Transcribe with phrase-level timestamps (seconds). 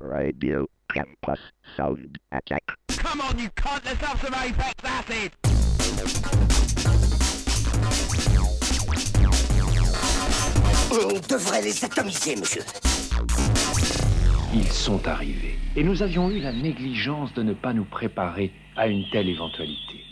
[0.00, 1.40] Radio Campus
[1.76, 2.62] Sound Attack.
[2.96, 5.32] Come on, you cunt, let's have some Apex Acid!
[10.92, 12.62] On devrait les atomiser, monsieur.
[14.52, 15.58] Ils sont arrivés.
[15.76, 20.04] Et nous avions eu la négligence de ne pas nous préparer à une telle éventualité.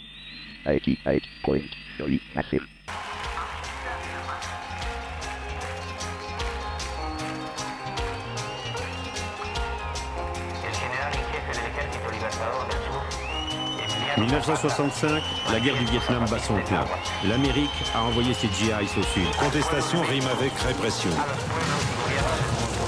[14.28, 16.84] 1965, la guerre du Vietnam bat son plein.
[17.24, 19.26] L'Amérique a envoyé ses GIs au sud.
[19.38, 21.10] Contestation rime avec répression.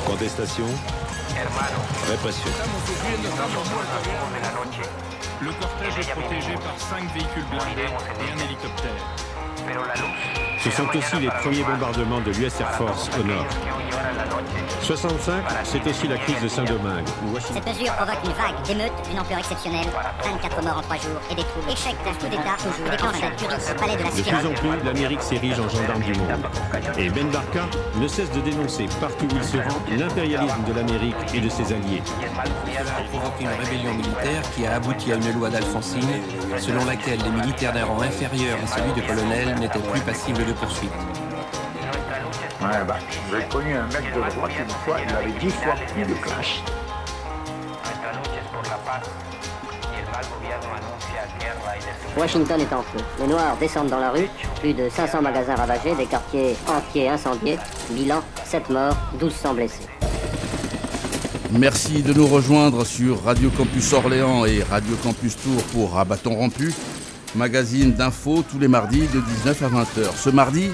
[0.05, 0.67] Contestation,
[2.11, 2.51] répression.
[5.41, 10.50] Le cortège est protégé par cinq véhicules blindés et un hélicoptère.
[10.63, 13.47] Ce sont aussi les premiers bombardements de l'US Air Force au nord.
[13.49, 17.79] que hoy llevará la noche 65, c'est aussi la crise de Saint-Domingue, où Washington Cette
[17.79, 19.87] mesure provoque une vague d'émeutes d'une ampleur exceptionnelle.
[20.25, 21.71] 24 morts en 3 jours et des troubles.
[21.71, 24.85] Échec d'un coup d'État toujours déclenche un au palais de la De plus en plus,
[24.85, 26.47] l'Amérique s'érige en gendarme du monde.
[26.99, 31.17] Et Ben Barka ne cesse de dénoncer partout où il se rend l'impérialisme de l'Amérique
[31.35, 32.03] et de ses alliés.
[32.67, 36.21] Cela a provoqué une rébellion militaire qui a abouti à une loi d'Alfonsine
[36.59, 40.50] selon laquelle les militaires d'un rang inférieur à celui de colonel n'étaient plus passibles de
[40.53, 40.93] poursuite.
[42.61, 42.99] Ouais, bah,
[43.31, 46.63] j'ai connu un mec de droite une fois, il avait dix fois plus de clash.
[47.85, 49.09] Nuestra lucha es por la paz
[49.93, 52.19] y el mal gobierno anuncia guerra y destrucción.
[52.19, 52.99] Washington est en feu.
[53.19, 54.29] Les Noirs descendent dans la rue.
[54.61, 57.59] Plus de 500 magasins ravagés, des quartiers entiers incendiés.
[57.91, 59.87] Bilan 7 morts, 1200 blessés.
[61.53, 66.73] Merci de nous rejoindre sur Radio Campus Orléans et Radio Campus Tours pour Rabaton Rompu,
[67.35, 70.17] magazine d'infos tous les mardis de 19 à 20h.
[70.17, 70.69] Ce mardi,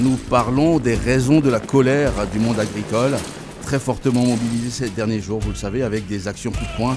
[0.00, 3.16] nous parlons des raisons de la colère du monde agricole,
[3.62, 6.96] très fortement mobilisé ces derniers jours, vous le savez, avec des actions coup de poing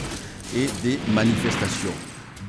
[0.56, 1.94] et des manifestations.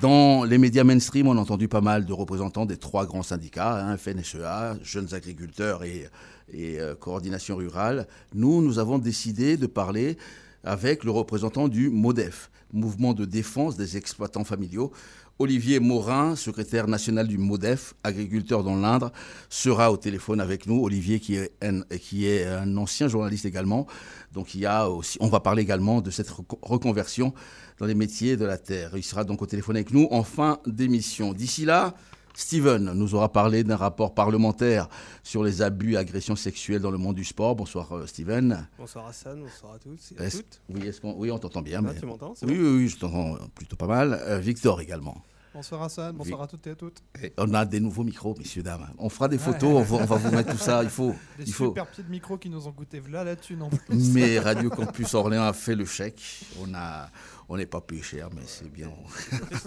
[0.01, 3.87] Dans les médias mainstream, on a entendu pas mal de représentants des trois grands syndicats,
[3.87, 6.09] hein, FNSEA, Jeunes Agriculteurs et,
[6.55, 8.09] euh, Coordination Rurale.
[8.35, 10.17] Nous, nous avons décidé de parler
[10.65, 14.93] avec le représentant du MODEF, Mouvement de défense des exploitants familiaux.
[15.41, 19.11] Olivier Morin, secrétaire national du MODEF, agriculteur dans l'Indre,
[19.49, 20.85] sera au téléphone avec nous.
[20.85, 23.87] Olivier qui est un, ancien journaliste également.
[24.35, 27.33] Donc il y a aussi, on va parler également de cette reco- reconversion
[27.79, 28.91] dans les métiers de la terre.
[28.97, 31.33] Il sera donc au téléphone avec nous en fin d'émission.
[31.33, 31.95] D'ici là,
[32.35, 34.89] Steven nous aura parlé d'un rapport parlementaire
[35.23, 37.57] sur les abus et agressions sexuelles dans le monde du sport.
[37.57, 38.67] Bonsoir euh, Steven.
[38.79, 40.61] Bonsoir Hassan, bonsoir à tous et à Est-ce- toutes.
[40.71, 41.81] oui, qu'on- oui, on t'entend bien.
[41.85, 44.13] Ah, mais- tu m'entends, Oui, oui, oui, je t'entends plutôt pas mal.
[44.27, 45.23] Euh, Victor également.
[45.53, 47.03] Bonsoir Hassan, bonsoir à toutes et à toutes.
[47.21, 48.87] Et on a des nouveaux micros, messieurs, dames.
[48.99, 50.85] On fera des photos, on va, on va vous mettre tout ça.
[50.85, 51.13] Il faut.
[51.39, 51.67] Des il faut.
[51.67, 54.13] super pieds de micro qui nous ont coûté là là-dessus non plus.
[54.13, 56.23] Mais Radio Campus Orléans a fait le chèque.
[56.61, 57.11] On a,
[57.49, 58.93] on n'est pas payé cher, mais c'est bien.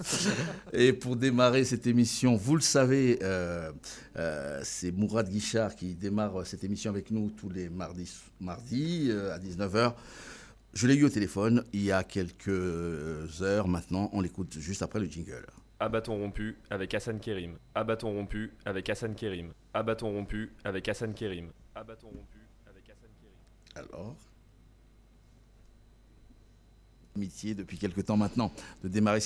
[0.72, 3.70] Et pour démarrer cette émission, vous le savez, euh,
[4.16, 9.34] euh, c'est Mourad Guichard qui démarre cette émission avec nous tous les mardis, mardis euh,
[9.34, 9.92] à 19h.
[10.72, 14.08] Je l'ai eu au téléphone il y a quelques heures maintenant.
[14.14, 15.44] On l'écoute juste après le jingle.
[15.80, 17.58] Abaton rompu avec Hassan Kérim.
[17.74, 19.52] Abaton rompu avec Hassan Kérim.
[19.72, 21.50] Abaton rompu avec Hassan Kérim.
[21.74, 23.36] Abaton rompu avec Hassan Kérim.
[23.74, 24.16] Alors
[27.16, 28.52] Amitié depuis quelque temps maintenant
[28.82, 29.20] de démarrer.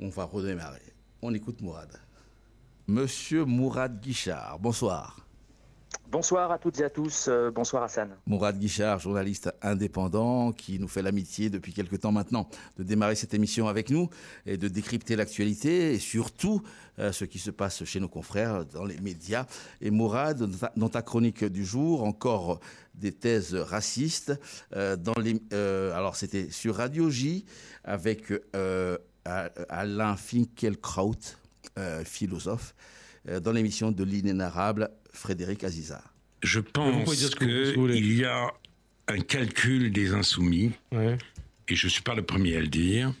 [0.00, 0.82] On va redémarrer.
[1.22, 2.00] On écoute Mourad.
[2.86, 5.26] Monsieur Mourad Guichard, bonsoir.
[6.10, 7.28] Bonsoir à toutes et à tous.
[7.28, 8.10] euh, bonsoir Hassan.
[8.26, 13.32] Mourad Guichard, journaliste indépendant qui nous fait l'amitié depuis quelque temps maintenant de démarrer cette
[13.32, 14.10] émission avec nous
[14.44, 16.62] et de décrypter l'actualité et surtout
[16.98, 19.46] euh, ce qui se passe chez nos confrères dans les médias.
[19.80, 22.58] Et Mourad, dans ta, chronique du jour, encore
[22.94, 24.32] des thèses racistes.
[24.74, 24.96] euh,
[25.52, 27.44] euh, alors c'était sur Radio J
[27.84, 28.32] avec
[29.24, 31.14] Alain Finkielkraut,
[32.04, 32.74] philosophe,
[33.42, 36.02] dans l'émission de l'inénarrable Frédéric Aziza.
[36.42, 38.52] Je pense qu'il y a
[39.08, 43.12] un calcul des insoumis, et je ne suis pas le premier à le dire,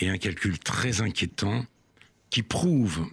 [0.00, 1.66] et un calcul très inquiétant
[2.30, 3.06] qui prouve,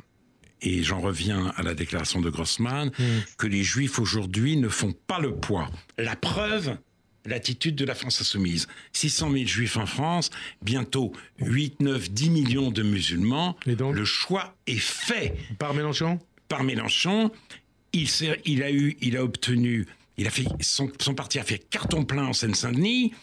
[0.61, 2.91] et j'en reviens à la déclaration de Grossman,
[3.37, 5.69] que les juifs aujourd'hui ne font pas le poids.
[5.97, 6.77] La preuve,
[7.25, 8.67] l'attitude de la France insoumise.
[8.93, 10.29] 600 000 juifs en France,
[10.61, 13.57] bientôt 8, 9, 10 millions de musulmans.
[13.65, 15.35] le choix est fait.
[15.57, 16.19] Par Mélenchon?
[16.47, 17.31] Par Mélenchon.
[17.93, 19.87] Il, a eu, il a obtenu,
[20.17, 23.13] il a fait, son, son parti a fait carton plein en Seine-Saint-Denis.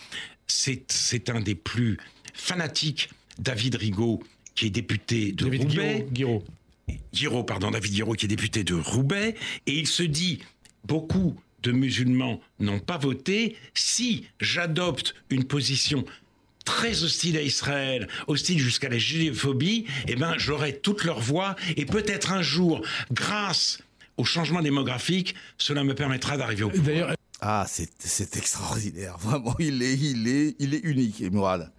[0.46, 1.98] C'est, un des plus
[2.34, 4.22] fanatiques, David Rigaud,
[4.54, 6.06] qui est député de David Roubaix.
[7.12, 7.44] Guiraud.
[7.44, 9.34] Pardon, David Giraud, qui est député de Roubaix,
[9.66, 10.40] et il se dit,
[10.84, 16.04] beaucoup de musulmans n'ont pas voté, si j'adopte une position
[16.64, 21.86] très hostiles à Israël, hostiles jusqu'à la judéophobie, eh ben, j'aurai toute leur voix et
[21.86, 22.82] peut-être un jour,
[23.12, 23.80] grâce
[24.16, 26.86] au changement démographique, cela me permettra d'arriver au pouvoir.
[26.86, 29.16] D'ailleurs, ah, c'est extraordinaire.
[29.18, 31.70] Vraiment, il est, il est, il est unique, Mourad.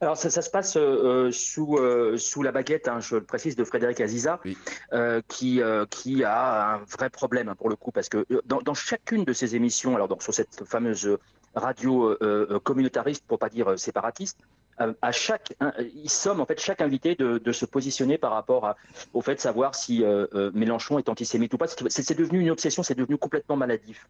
[0.00, 3.56] Alors ça, ça, se passe euh, sous, euh, sous la baguette, hein, je le précise,
[3.56, 4.58] de Frédéric Aziza, oui.
[4.92, 8.74] euh, qui, qui a un vrai problème hein, pour le coup, parce que dans, dans,
[8.74, 11.16] chacune de ses émissions, alors donc, sur cette fameuse
[11.54, 12.16] radio
[12.64, 14.38] communautariste, pour pas dire séparatiste,
[14.78, 15.54] à chaque,
[15.94, 18.74] il somme en fait chaque invité de, se positionner par rapport
[19.12, 20.04] au fait de savoir si
[20.52, 21.66] Mélenchon est antisémite ou pas.
[21.68, 24.06] C'est devenu une obsession, c'est devenu complètement maladif.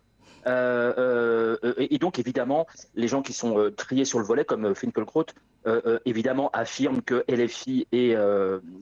[0.47, 4.75] Euh, euh, et donc, évidemment, les gens qui sont euh, triés sur le volet, comme
[4.75, 5.27] Finkelkraut,
[6.05, 8.15] évidemment, affirment que LFI et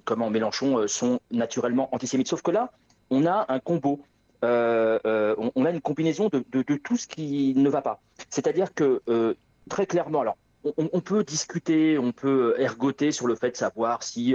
[0.04, 2.28] comment Mélenchon sont naturellement antisémites.
[2.28, 2.72] Sauf que là,
[3.10, 4.00] on a un combo.
[4.42, 8.00] On, a une combinaison de, de, tout ce qui ne va pas.
[8.30, 9.00] C'est-à-dire que,
[9.68, 14.34] très clairement, alors, on, peut discuter, on peut ergoter sur le fait de savoir si,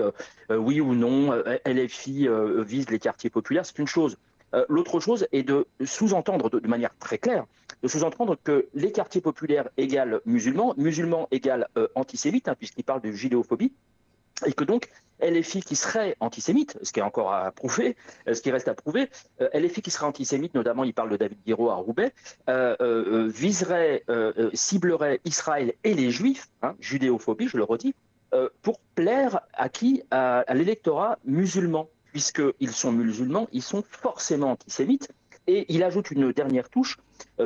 [0.50, 1.32] oui ou non,
[1.66, 2.28] LFI
[2.66, 3.66] vise les quartiers populaires.
[3.66, 4.18] C'est une chose.
[4.54, 7.46] Euh, l'autre chose est de sous-entendre de, manière très claire,
[7.84, 13.02] de sous-entendre que les quartiers populaires égale musulmans, musulmans égale euh, antisémites, hein, puisqu'il parle
[13.02, 13.74] de judéophobie,
[14.46, 14.90] et que donc
[15.22, 17.96] LFI qui serait antisémite, ce qui est encore à prouver,
[18.28, 19.10] euh, ce qui reste à prouver,
[19.42, 22.14] euh, LFI qui serait antisémite, notamment il parle de David Guiraud à Roubaix,
[22.50, 24.04] euh, viserait,
[24.54, 27.96] ciblerait Israël et les Juifs, hein, judéophobie, je le redis,
[28.62, 30.04] pour plaire à qui?
[30.12, 35.10] À, l'électorat musulman puisqu'ils sont musulmans, ils sont forcément antisémites.
[35.48, 36.98] Et il ajoute une dernière touche,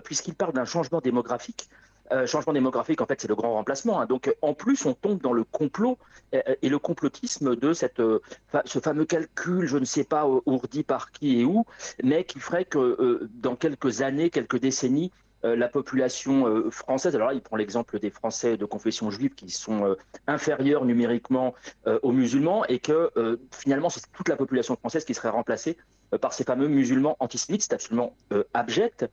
[0.04, 1.70] puisqu'il parle d'un changement démographique.
[2.12, 4.02] Euh, changement démographique, en fait, c'est le grand remplacement.
[4.02, 4.06] Hein.
[4.06, 5.98] Donc, en plus, on tombe dans le complot
[6.34, 8.20] euh, et le complotisme de cette, euh,
[8.66, 11.66] ce fameux calcul, je ne sais pas ourdi par qui et où,
[12.04, 15.12] mais qui ferait que euh, dans quelques années, quelques décennies,
[15.44, 19.34] euh, la population euh, française, alors là, il prend l'exemple des Français de confession juive
[19.34, 19.96] qui sont euh,
[20.28, 21.56] inférieurs numériquement
[22.04, 23.12] aux musulmans et que
[23.52, 25.78] finalement, c'est toute la population française qui serait remplacée
[26.22, 27.64] par ces fameux musulmans antisémites.
[27.64, 28.16] C'est absolument
[28.54, 29.10] abject.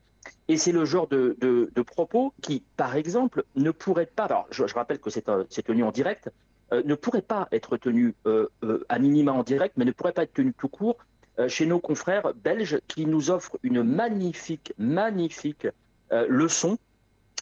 [0.47, 4.63] Et c'est le genre de, de, propos qui, par exemple, ne pourrait pas, alors je,
[4.73, 6.29] rappelle que c'est tenu en direct,
[6.71, 8.15] ne pourrait pas être tenu
[8.89, 10.97] à minima en direct, mais ne pourrait pas être tenu tout court
[11.47, 15.67] chez nos confrères belges qui nous offrent une magnifique, magnifique
[16.11, 16.79] euh, leçon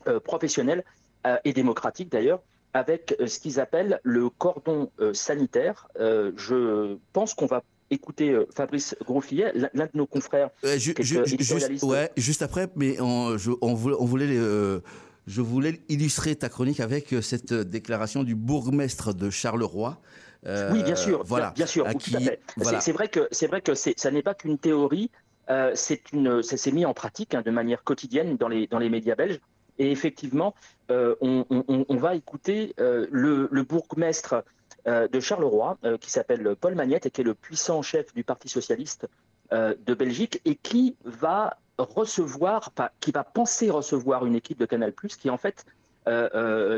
[0.07, 0.83] euh, professionnelle
[1.25, 2.41] euh, et démocratique d'ailleurs
[2.73, 5.87] avec ce qu'ils appellent le cordon sanitaire.
[5.97, 10.49] je pense qu'on va écouter Fabrice Grosfillet, l'un de nos confrères.
[10.63, 14.79] Euh, ju ju juste, ouais, juste après, mais on, je, on voulait, on voulait euh,
[15.25, 19.99] je voulais illustrer ta chronique avec cette déclaration du bourgmestre de Charleroi.
[20.45, 22.39] Euh, oui, bien sûr, voilà, bien, sûr, qui, tout à fait.
[22.55, 22.79] Voilà.
[22.79, 25.11] C'est vrai que c'est vrai que ça n'est pas qu'une théorie.
[25.49, 28.79] Euh, c'est une, ça s'est mis en pratique hein, de manière quotidienne dans les, dans
[28.79, 29.39] les médias belges.
[29.79, 30.55] Et effectivement,
[30.89, 34.41] euh, on, va écouter euh, le, le, bourgmestre euh,
[34.87, 38.49] de Charleroi, euh, qui s'appelle Paul Magnette et qui est le puissant chef du Parti
[38.49, 39.07] socialiste
[39.51, 44.93] euh, de Belgique et qui va recevoir, qui va penser recevoir une équipe de Canal+,
[44.93, 45.65] qui en fait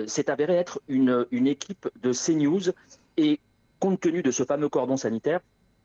[0.07, 2.71] s'est avérée être une, une équipe de CNews.
[3.15, 3.39] Et
[3.79, 5.39] compte tenu de ce fameux cordon sanitaire,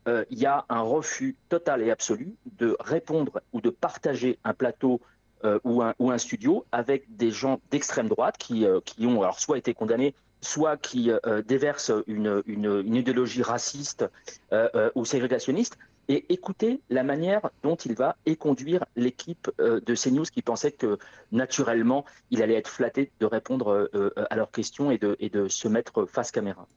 [0.07, 4.53] euh, il y a un refus total et absolu de répondre ou de partager un
[4.53, 5.01] plateau
[5.43, 9.23] euh, ou, un, ou, un, studio avec des gens d'extrême droite qui, euh, qui, ont
[9.23, 10.13] alors soit été condamnés,
[10.45, 14.05] soit qui euh, déversent une, une, une, idéologie raciste
[14.53, 15.77] euh, ou ségrégationniste.
[16.07, 20.99] Et écoutez la manière dont il va éconduire l'équipe de CNews qui pensait que
[21.31, 23.89] naturellement il allait être flatté de répondre
[24.29, 26.67] à leurs questions et de, et de se mettre face caméra.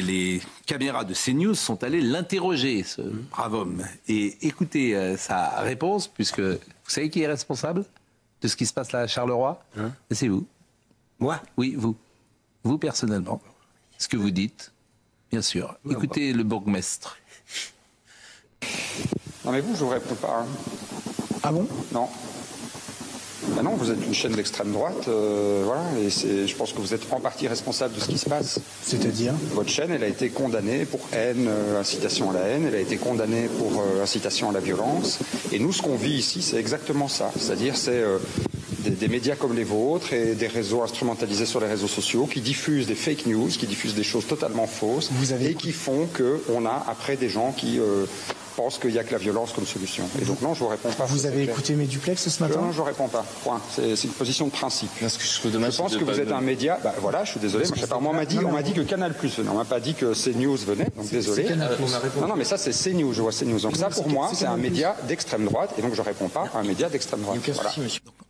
[0.00, 3.84] Les caméras de CNews sont allées l'interroger, ce brave homme.
[4.06, 7.84] Et écoutez euh, sa réponse, puisque vous savez qui est responsable
[8.40, 9.60] de ce qui se passe là à Charleroi?
[9.76, 9.90] Hein?
[10.12, 10.46] C'est vous.
[11.18, 11.40] Moi?
[11.56, 11.96] Oui, vous.
[12.68, 13.40] Vous personnellement.
[13.96, 14.72] Ce que vous dites,
[15.30, 15.78] bien sûr.
[15.90, 17.16] Écoutez le bourgmestre.
[19.46, 20.40] Non mais vous, je vous réponds pas.
[20.42, 20.46] Hein.
[21.42, 21.66] Ah bon?
[21.92, 22.08] Non.
[23.56, 26.92] Ben non, vous êtes une chaîne d'extrême droite, euh, voilà, et je pense que vous
[26.92, 28.60] êtes en partie responsable de ce qui se passe.
[28.82, 29.32] C'est-à-dire?
[29.52, 32.80] Votre chaîne, elle a été condamnée pour haine, euh, incitation à la haine, elle a
[32.80, 35.20] été condamnée pour euh, incitation à la violence,
[35.52, 38.04] et nous, ce qu'on vit ici, c'est exactement ça, c'est-à-dire c'est
[38.78, 42.40] des, des, médias comme les vôtres et des réseaux instrumentalisés sur les réseaux sociaux qui
[42.40, 45.50] diffusent des fake news, qui diffusent des choses totalement fausses, vous avez...
[45.50, 48.06] et qui font qu'on a après des gens qui euh,
[48.58, 50.08] pense qu'il n'y a que la violence comme solution.
[50.20, 51.04] Et donc non, je vous réponds pas.
[51.06, 53.24] Vous avez écouté mes duplex ce matin Non, je ne réponds pas.
[53.44, 53.60] Point.
[53.70, 54.90] C'est une position de principe.
[55.00, 56.78] Parce que je, dommage je pense que vous êtes un média.
[56.82, 57.66] Bah, voilà, je suis désolé.
[57.66, 59.50] Moi, pas, on m'a dit, on m'a dit que Canal Plus venait.
[59.50, 60.88] On m'a pas dit que CNews venait.
[60.96, 61.48] Donc désolé.
[62.20, 63.12] non, non, mais ça c'est CNews.
[63.12, 63.60] Je vois CNews.
[63.60, 65.74] Donc ça pour moi, c'est un média d'extrême droite.
[65.78, 67.38] Et donc je réponds pas à un média d'extrême droite.
[67.46, 67.70] Voilà.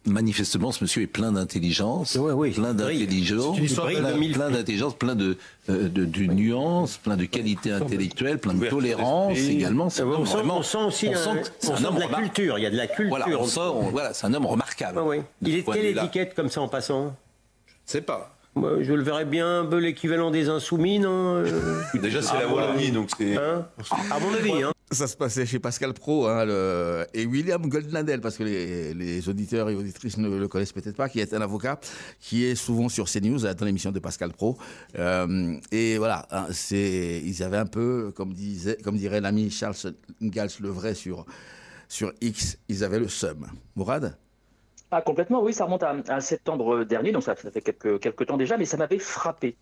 [0.06, 2.12] Manifestement, ce monsieur est plein d'intelligence,
[2.54, 4.32] plein d'intelligence, histoire de plein, 2000.
[4.32, 5.36] plein d'intelligence, plein de,
[5.68, 9.56] euh, de, de nuances, plein de qualités intellectuelles, plein de tolérance d'esprit.
[9.56, 9.90] également.
[9.90, 11.12] C'est Euh, on sent- vraiment- on sent aussi un-
[11.68, 13.08] on homme de la remar- culture, il y a de la culture.
[13.08, 14.98] Voilà, on sent, on- voilà, c'est un homme remarquable.
[15.00, 15.18] Ah oui.
[15.42, 17.14] Il est quelle étiquette comme ça en passant?
[17.86, 18.34] Je sais pas.
[18.58, 22.40] Moi, je le verrais bien un peu l'équivalent des insoumis, non euh Déjà, c'est Ah,
[22.40, 22.68] la voilà.
[22.68, 23.36] Wallonie, donc c'est.
[23.36, 23.66] Hein
[24.10, 24.72] à mon avis, hein.
[24.90, 29.28] Ça se passait chez Pascal Pro hein, le- et William Goldnadel, parce que les, les
[29.28, 31.78] auditeurs et auditrices ne le connaissent peut-être pas, qui est un avocat
[32.20, 34.56] qui est souvent sur CNews dans l'émission de Pascal Pro.
[34.98, 39.76] Euh, et voilà, hein, c'est, ils avaient un peu, comme, disait, comme dirait l'ami Charles
[40.22, 41.26] Gals le vrai sur,
[41.86, 43.46] sur X, ils avaient le seum.
[43.76, 44.16] Mourad?
[44.90, 48.56] Ah, complètement, oui, ça remonte à, septembre dernier, donc ça, fait quelques, quelques temps déjà,
[48.56, 49.56] mais ça m'avait frappé.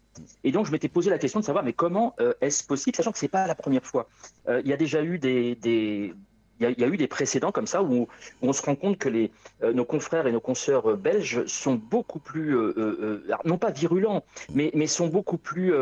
[0.45, 3.11] Et donc, je m'étais posé la question de savoir, mais comment euh, est-ce possible, sachant
[3.11, 4.09] que c'est pas la première fois.
[4.49, 5.57] Euh, Il y a déjà eu des.
[5.57, 6.15] des-
[6.59, 8.09] il y, a, eu des précédents comme ça où,
[8.41, 9.31] on se rend compte que les,
[9.63, 12.57] euh, nos confrères et nos consoeurs belges sont beaucoup plus,
[13.45, 15.75] non pas virulents, mais, mais sont beaucoup plus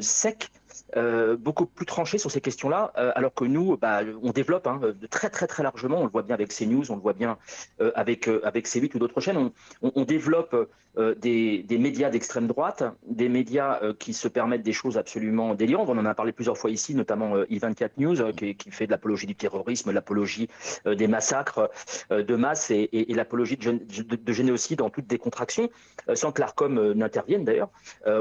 [0.00, 0.50] secs
[0.96, 4.80] euh, beaucoup plus tranchés sur ces questions-là, euh, alors que nous, bah, on développe hein,
[4.82, 6.00] de très très très largement.
[6.00, 7.38] On le voit bien avec CNews, on le voit bien
[7.80, 9.50] euh, avec avec C8 ou d'autres chaînes.
[9.82, 10.56] On, développe
[10.96, 15.88] des, médias d'extrême droite, des médias qui se permettent des choses absolument délirantes.
[15.88, 19.26] On en a parlé plusieurs fois ici, notamment euh, I24 News, qui, fait de l'apologie
[19.26, 20.48] du terrorisme, l'apologie
[20.86, 21.70] des massacres
[22.10, 25.68] de masse et, et- l'apologie de, de- de génocide en toute décontraction,
[26.14, 27.70] sans que l'ARCOM n'intervienne d'ailleurs,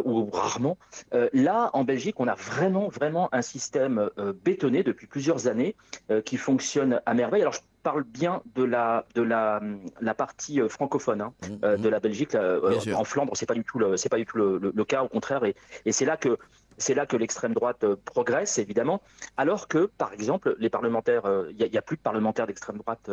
[0.04, 0.78] ou rarement.
[1.34, 5.75] Là, en Belgique, on a vraiment, vraiment un système euh, bétonné depuis plusieurs années
[6.12, 7.42] euh, qui fonctionne à merveille.
[7.42, 9.62] Alors, je parle bien de la, de la,
[10.01, 12.36] la partie euh, francophone hein, euh, de la Belgique.
[12.96, 15.08] en Flandre, c'est pas du tout le, pas du tout le, le- le cas, au
[15.08, 15.44] contraire.
[15.46, 16.38] Et, et c'est là que
[16.80, 19.01] c'est là que l'extrême droite progresse, évidemment,
[19.36, 23.10] alors que, par exemple, les parlementaires, il n'y a, plus de parlementaires d'extrême droite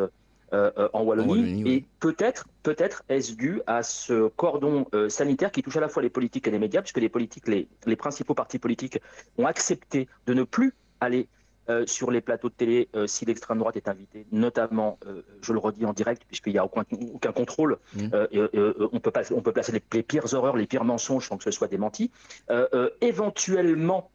[0.53, 1.71] euh, euh, en Wallonie, oui.
[1.71, 6.03] et peut-être, peut-être est-ce dû à ce cordon euh, sanitaire qui touche à la fois
[6.03, 8.99] les politiques et les médias, puisque les politiques, les, les principaux partis politiques
[9.37, 11.27] ont accepté de ne plus aller
[11.67, 15.51] euh, sur les plateaux de télé euh, si l'extrême droite est invitée, notamment, euh, je
[15.51, 17.79] le redis en direct, puisqu'il n'y a aucun, aucun contrôle,
[18.13, 21.37] euh, on, peut pas, on peut placer les, les pires horreurs, les pires mensonges sans
[21.37, 22.11] que ce soit démenti.
[23.01, 24.11] Éventuellement,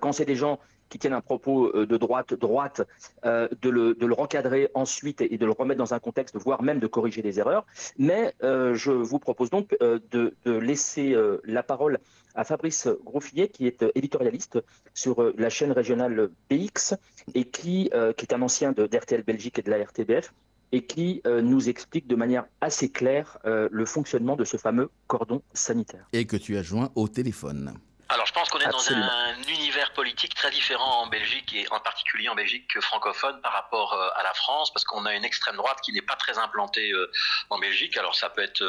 [0.00, 0.58] quand c'est des gens
[0.94, 2.82] qui tiennent un propos euh, de droite, droite,
[3.24, 6.62] euh, de, le, de le recadrer ensuite et, de le remettre dans un contexte, voire
[6.62, 7.66] même de corriger des erreurs.
[7.98, 11.98] Mais euh, je vous propose donc euh, de, de laisser euh, la parole
[12.36, 14.62] à Fabrice Grosfillet, qui est éditorialiste
[14.94, 16.94] sur euh, la chaîne régionale BX
[17.34, 20.32] et qui, euh, qui est un ancien de- d'RTL Belgique et de la RTBF
[20.70, 24.90] et qui euh, nous explique de manière assez claire euh, le fonctionnement de ce fameux
[25.08, 26.06] cordon sanitaire.
[26.12, 27.74] Et que tu as joint au téléphone.
[28.10, 29.06] Alors je pense qu'on est Absolument.
[29.06, 29.63] dans un univers
[29.94, 34.08] politique très différent en Belgique et en particulier en Belgique que francophone par rapport euh,
[34.16, 37.10] à la France parce qu'on a une extrême droite qui n'est pas très implantée euh,
[37.50, 37.96] en Belgique.
[37.96, 38.62] Alors ça peut être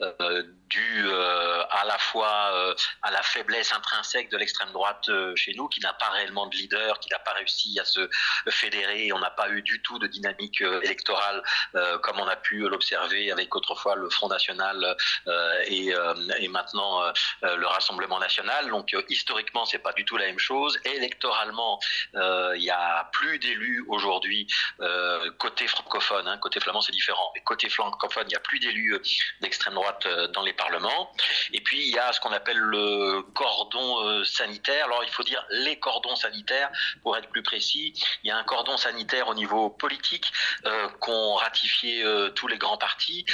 [0.00, 5.80] euh, dû à la fois à la faiblesse intrinsèque de l'extrême droite chez nous qui
[5.80, 8.08] n'a pas réellement de leader, qui n'a pas réussi à se
[8.48, 9.12] fédérer.
[9.12, 11.42] On n'a pas eu du tout de dynamique électorale
[12.02, 14.96] comme on a pu l'observer avec autrefois le Front National
[15.66, 15.92] et,
[16.48, 17.02] maintenant
[17.42, 18.68] le Rassemblement National.
[18.68, 20.69] Donc historiquement, c'est pas du tout la même chose.
[20.84, 21.78] Électoralement,
[22.14, 24.46] euh, il y a plus d'élus aujourd'hui
[24.80, 26.26] euh, côté francophone.
[26.28, 26.38] hein.
[26.38, 27.30] côté flamand, c'est différent.
[27.34, 29.02] Mais côté francophone, il y a plus d'élus euh,
[29.40, 31.12] d'extrême droite dans les parlements.
[31.52, 34.86] Et puis il y a ce qu'on appelle le cordon sanitaire.
[34.86, 36.70] Alors il faut dire les cordons sanitaires
[37.02, 37.92] pour être plus précis.
[38.24, 40.32] Il y a un cordon sanitaire au niveau politique
[41.00, 43.24] qu'ont ratifié tous les grands partis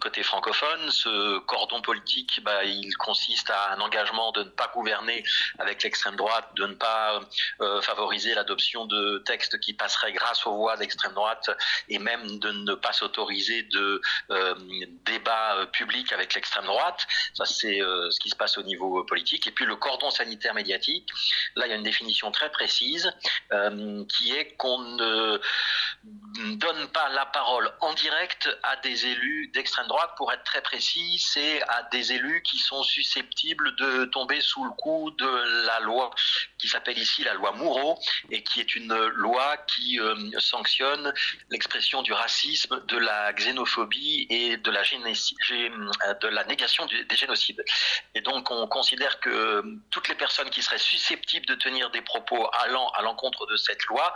[0.00, 0.90] côté francophone.
[0.90, 5.24] Ce cordon politique, bah, il consiste à un engagement de ne pas gouverner
[5.58, 7.20] avec l'extrême droite, de ne pas
[7.60, 11.50] euh, favoriser l'adoption de textes qui passeraient grâce aux voix d'extrême droite
[11.88, 14.54] et même de ne pas s'autoriser de euh,
[15.04, 17.06] débat euh, public avec l'extrême droite.
[17.34, 19.46] Ça, c'est ce qui se passe au niveau politique.
[19.46, 21.08] Et puis le cordon sanitaire médiatique,
[21.56, 23.12] là, il y a une définition très précise
[24.08, 25.38] qui est qu'on ne
[26.56, 30.12] donne pas la parole en direct à des élus d'extrême droite.
[30.16, 34.70] Pour être très précis, c'est à des élus qui sont susceptibles de tomber sous le
[34.70, 36.10] coup de la loi
[36.58, 37.98] qui s'appelle ici la loi Moureau
[38.30, 41.12] et qui est une loi qui euh, sanctionne
[41.50, 47.64] l'expression du racisme, de la xénophobie et de la, euh, de la négation des génocides.
[48.14, 52.02] Et donc on considère que euh, toutes les personnes qui seraient susceptibles de tenir des
[52.02, 54.14] propos allant à l'encontre de cette loi,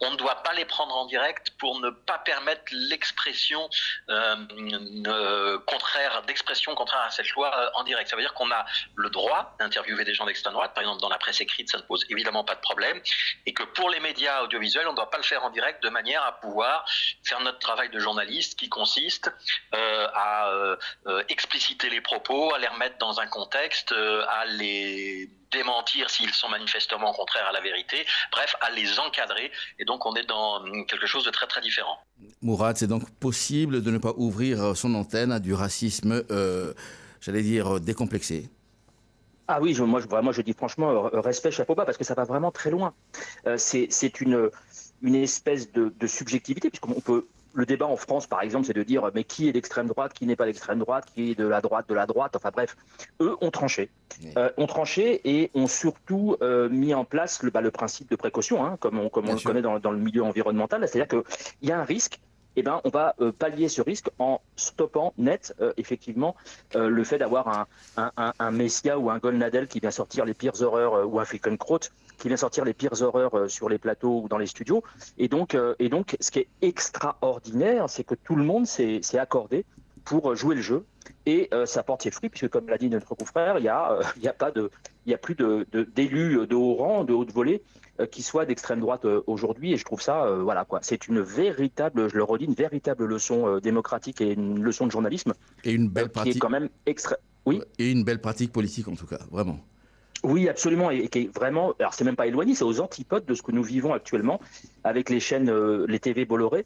[0.00, 3.68] on ne doit pas les prendre en direct pour ne pas permettre l'expression
[5.66, 8.10] contraire, d'expression contraire à cette loi en direct.
[8.10, 8.64] Ça veut dire qu'on a
[8.94, 11.82] le droit d'interviewer des gens d'extrême droite, par exemple dans la presse écrite, ça ne
[11.82, 13.00] pose évidemment pas de problème,
[13.46, 15.88] et que pour les médias audiovisuels, on ne doit pas le faire en direct de
[15.88, 16.84] manière à pouvoir
[17.24, 19.30] faire notre travail de journaliste qui consiste
[19.72, 20.76] à
[21.28, 27.12] expliciter les propos, à les remettre dans un contexte, à les démentir s'ils sont manifestement
[27.12, 29.52] contraires à la vérité, bref, à les encadrer.
[29.78, 31.98] Et donc on est dans quelque chose de très très différent.
[32.42, 36.74] Mourad, c'est donc possible de ne pas ouvrir son antenne à du racisme, euh,
[37.20, 38.48] j'allais dire, décomplexé?
[39.48, 42.24] Ah oui, je, moi, je, dis franchement, euh, respect, chapeau bas, parce que ça va
[42.24, 42.94] vraiment très loin.
[43.46, 44.50] Euh, c'est une,
[45.02, 47.26] une espèce de, de subjectivité, puisqu'on peut
[47.56, 50.26] le débat en France, par exemple, c'est de dire mais qui est d'extrême droite, qui
[50.26, 52.36] n'est pas d'extrême droite, qui est de la droite, de la droite.
[52.36, 52.76] Enfin bref,
[53.20, 53.88] eux ont tranché,
[54.36, 58.16] euh, ont tranché et ont surtout euh, mis en place le, bah, le, principe de
[58.16, 60.86] précaution, hein, comme on, comme on le connaît dans, dans, le milieu environnemental.
[60.86, 62.20] C'est-à-dire qu'il y a un risque.
[62.56, 66.34] Eh ben, on va euh, pallier ce risque en stoppant net, effectivement,
[66.74, 67.66] le fait d'avoir un,
[68.16, 71.80] un, un, Messia ou un Golnadel qui vient sortir les pires horreurs ou un Fickenkraut
[72.18, 74.82] qui vient sortir les pires horreurs euh, sur les plateaux ou dans les studios.
[75.18, 79.00] Et donc, euh, et donc ce qui est extraordinaire, c'est que tout le monde s'est
[79.18, 79.64] accordé
[80.06, 80.86] pour jouer le jeu.
[81.26, 83.98] Et euh, ça porte ses fruits puisque comme l'a dit notre confrère, il y a,
[84.22, 84.70] y a pas de,
[85.06, 87.62] y a plus de d'élus de, haut rang, de haute volée
[88.10, 89.72] qui soient d'extrême droite aujourd'hui.
[89.72, 93.58] Et je trouve ça, voilà quoi, c'est une véritable, je le redis, une véritable leçon
[93.58, 95.32] démocratique et une leçon de journalisme.
[95.64, 98.88] Et une belle pratique qui est quand même extra, oui, et une belle pratique politique
[98.88, 99.60] en tout cas, vraiment.
[100.22, 103.34] Oui, absolument, et, qui est vraiment, alors c'est même pas éloigné, c'est aux antipodes de
[103.34, 104.40] ce que nous vivons actuellement
[104.84, 106.64] avec les chaînes, euh, les TV Bolloré.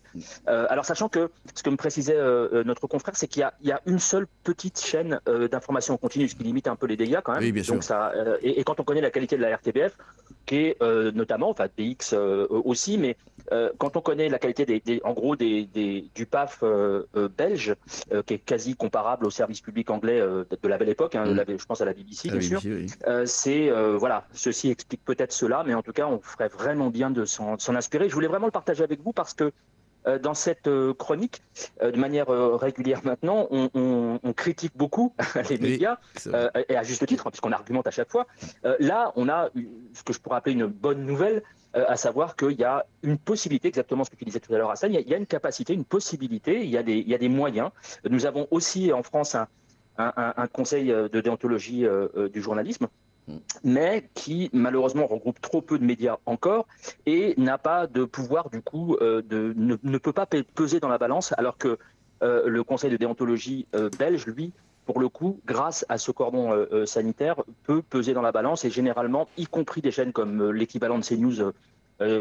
[0.49, 3.81] Euh, alors sachant que ce que me précisait euh, notre confrère, c'est qu'il y, a
[3.87, 7.43] une seule petite chaîne d'information continue, ce qui limite un peu les dégâts quand même.
[7.43, 7.83] Oui, bien sûr.
[7.83, 9.97] Ça, et, quand on connaît la qualité de la RTBF,
[10.47, 10.83] qui est
[11.15, 12.15] notamment, enfin DX
[12.51, 13.17] aussi, mais
[13.79, 15.69] quand on connaît la qualité des, en gros des,
[16.15, 16.63] du PAF
[17.37, 17.75] belge,
[18.27, 21.45] qui est quasi comparable au service public anglais de la belle époque, hein, mm.
[21.59, 22.61] je pense à la BBC, bien sûr,
[23.25, 27.25] c'est voilà, ceci explique peut-être cela, mais en tout cas, on ferait vraiment bien de
[27.25, 28.09] s'en inspirer.
[28.09, 29.51] Je voulais vraiment le partager avec vous parce que euh,
[30.23, 31.43] dans cette euh, chronique,
[31.83, 35.15] euh, de manière régulière maintenant, on, critique beaucoup
[35.51, 35.99] les médias,
[36.69, 38.27] et à juste titre, hein, puisqu'on argumente à chaque fois.
[38.79, 39.51] là, on a
[39.93, 41.43] ce que je pourrais appeler une bonne nouvelle,
[41.75, 44.71] à savoir qu'il y a une possibilité, exactement ce que tu disais tout à l'heure,
[44.71, 47.19] Hassan, il y, a, une capacité, une possibilité, il y, a des, il y a
[47.19, 47.71] des moyens.
[48.09, 49.49] Nous avons aussi en France un,
[49.99, 51.87] un conseil de déontologie
[52.33, 52.89] du journalisme
[53.65, 56.67] mais qui malheureusement regroupe trop peu de médias encore
[57.07, 60.99] et n'a pas de pouvoir du coup euh, de, ne, peut pas peser dans la
[60.99, 61.79] balance alors que
[62.23, 64.53] euh, le conseil de déontologie euh, belge lui
[64.87, 69.29] pour le coup grâce à ce cordon sanitaire peut peser dans la balance et généralement
[69.37, 71.53] y compris des chaînes comme l'équivalent de CNews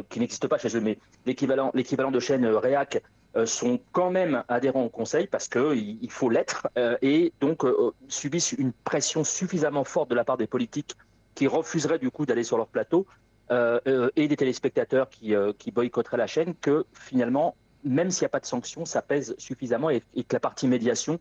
[0.09, 1.71] qui n'existe pas chez eux mais l'équivalent
[2.11, 3.01] de chaînes Réac
[3.45, 6.67] sont quand même adhérents au Conseil parce qu'il il faut l'être
[7.01, 7.63] et donc
[8.07, 10.95] subissent une pression suffisamment forte de la part des politiques
[11.35, 13.05] qui refuseraient du coup d'aller sur leur plateau
[13.51, 18.23] euh, euh, et des téléspectateurs qui, euh, qui, boycotteraient la chaîne que finalement, même s'il
[18.23, 21.19] n'y a pas de sanctions, ça pèse suffisamment et, que la partie médiation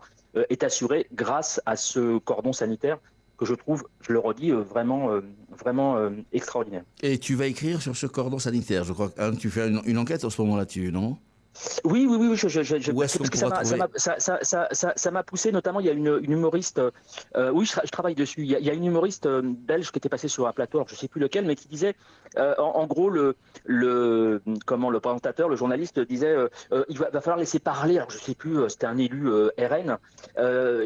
[0.51, 2.99] est assurée grâce à ce cordon sanitaire
[3.39, 5.11] que je trouve, je le redis, vraiment,
[5.57, 5.97] vraiment
[6.33, 6.83] extraordinaire.
[7.03, 9.11] Et tu vas écrire sur ce cordon sanitaire, je crois.
[9.17, 11.17] Hein, tu fais une, une enquête en ce moment là-dessus, non?
[11.85, 15.93] Oui, oui, oui, je, je, je parce que ça m'a poussé, notamment, il y a
[15.93, 16.81] une, une humoriste,
[17.37, 20.29] euh, oui, je, travaille dessus, il y, a, une humoriste euh, belge qui était passée
[20.29, 21.95] sur un plateau, alors je ne sais plus lequel, mais qui disait,
[22.37, 26.37] euh, en, gros, le, le, comment, le présentateur, le journaliste disait,
[26.89, 29.99] il va, falloir laisser parler, alors je ne sais plus, c'était un élu RN,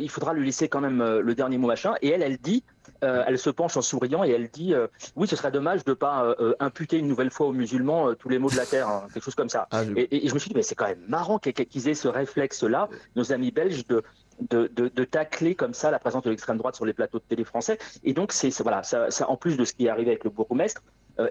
[0.01, 2.65] il faudra lui laisser quand même le dernier mot machin, et elle, elle dit,
[3.03, 4.87] euh, elle se penche en souriant et elle dit euh,
[5.17, 8.29] oui, ce serait dommage de ne pas euh, imputer une nouvelle fois aux musulmans tous
[8.29, 9.67] les maux de la terre, hein, quelque chose comme ça.
[9.71, 12.89] Ah, et, je me suis dit mais c'est quand même marrant qu'ils aient ce réflexe-là,
[13.17, 14.03] nos amis belges de
[14.41, 17.45] de, de, tacler comme ça la présence de l'extrême droite sur les plateaux de télé
[17.45, 17.79] français.
[18.03, 20.83] Et donc, c'est voilà, ça, en plus de ce qui est arrivé avec le bourgmestre,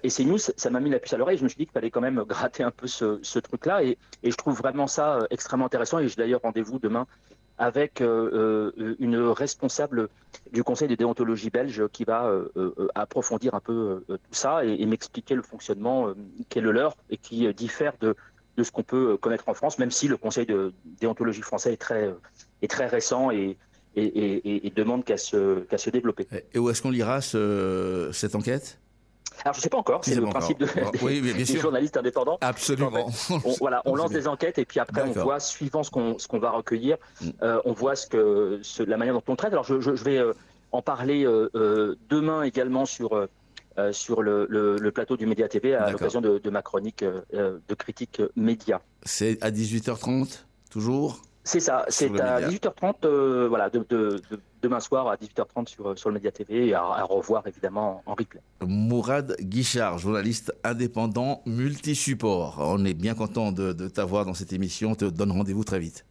[0.02, 1.36] et c'est nous, ça m'a mis la puce à l'oreille.
[1.36, 3.82] Je me suis dit qu'il fallait quand même gratter un peu ce, ce truc-là.
[3.82, 5.98] Et, et, je trouve vraiment ça extrêmement intéressant.
[5.98, 7.06] Et j'ai d'ailleurs rendez-vous demain
[7.62, 10.08] avec euh, euh, une responsable
[10.52, 15.36] du Conseil de déontologie belge qui va euh, approfondir un peu tout ça et, m'expliquer
[15.36, 16.12] le fonctionnement
[16.48, 18.16] qui est le leur et qui diffère de,
[18.56, 21.76] de ce qu'on peut connaître en France, même si le Conseil de déontologie français est
[21.76, 22.12] très,
[22.62, 23.56] est très récent et,
[23.94, 26.26] et, demande qu'à se, qu'à se développer.
[26.52, 28.80] Et où est-ce qu'on lira cette enquête?
[29.44, 32.38] Alors je ne sais pas encore, c'est le principe de, des, journalistes indépendants.
[32.40, 33.10] Absolument.
[33.30, 36.28] on, voilà, on lance des enquêtes et puis après on voit, suivant ce qu'on ce
[36.28, 37.28] qu'on va recueillir, mm.
[37.42, 39.52] euh, on voit ce que la manière dont on traite.
[39.52, 40.32] Alors je, je, vais euh,
[40.72, 43.28] en parler euh, demain également sur
[43.90, 48.20] sur le, le, plateau du Média TV à l'occasion de, de, ma chronique de critique
[48.36, 48.82] média.
[49.02, 50.40] C'est à 18h30,
[50.70, 51.22] toujours?
[51.42, 54.20] C'est ça, c'est à 18h30, voilà, de,
[54.62, 58.40] demain soir à 18h30 sur, sur le Média TV et à, revoir évidemment en replay.
[58.62, 62.56] Mourad Guichard, journaliste indépendant multi-support.
[62.60, 64.92] On est bien content de, de t'avoir dans cette émission.
[64.92, 66.06] On te donne rendez-vous très vite.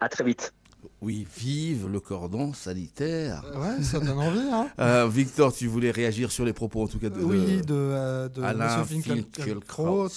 [0.00, 0.52] À très vite.
[1.00, 3.42] Oui, vive le cordon sanitaire.
[3.56, 4.38] Ouais, ça donne envie.
[4.40, 4.68] Hein.
[4.78, 8.28] Euh, Victor, tu voulais réagir sur les propos en tout cas de, oui, de, euh,
[8.28, 10.08] de Alain Finkielkraut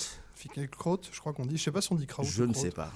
[1.12, 1.58] je crois qu'on dit.
[1.58, 2.24] Je sais pas si on dit Kraut.
[2.24, 2.92] Je ne sais pas.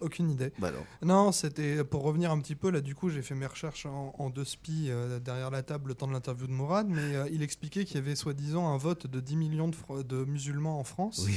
[0.00, 0.52] Aucune idée.
[0.58, 0.70] Bah
[1.02, 2.70] non, c'était pour revenir un petit peu.
[2.70, 5.94] Là, du coup, j'ai fait mes recherches en, deux spi euh, derrière la table le
[5.94, 9.06] temps de l'interview de Mourad, mais euh, il expliquait qu'il y avait soi-disant un vote
[9.06, 11.22] de 10 millions de, de musulmans en France.
[11.26, 11.36] Oui.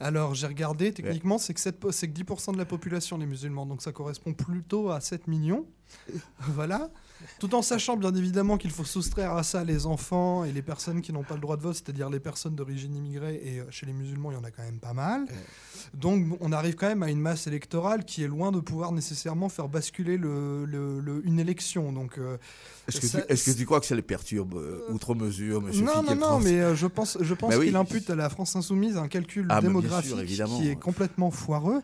[0.00, 3.92] Alors j'ai regardé, techniquement, c'est que, que 10% de la population les musulmans, donc ça
[3.92, 5.66] correspond plutôt à 7 millions.
[6.40, 6.90] voilà.
[7.38, 11.02] Tout en sachant bien évidemment qu'il faut soustraire à ça les enfants et les personnes
[11.02, 13.86] qui n'ont pas le droit de vote, c'est-à-dire les personnes d'origine immigrée, et euh, chez
[13.86, 15.26] les musulmans, il y en a quand même pas mal.
[15.94, 19.48] Donc on arrive quand même à une masse électorale qui est loin de pouvoir nécessairement
[19.48, 21.92] faire basculer le, une élection.
[21.92, 22.38] Donc, euh,
[22.88, 26.40] est-ce que, tu crois que ça les perturbe euh, outre mesure, monsieur Non, non, non,
[26.40, 29.60] mais je pense, je pense bah qu'il impute à la France insoumise un calcul ah,
[29.60, 31.82] démographique qui est complètement foireux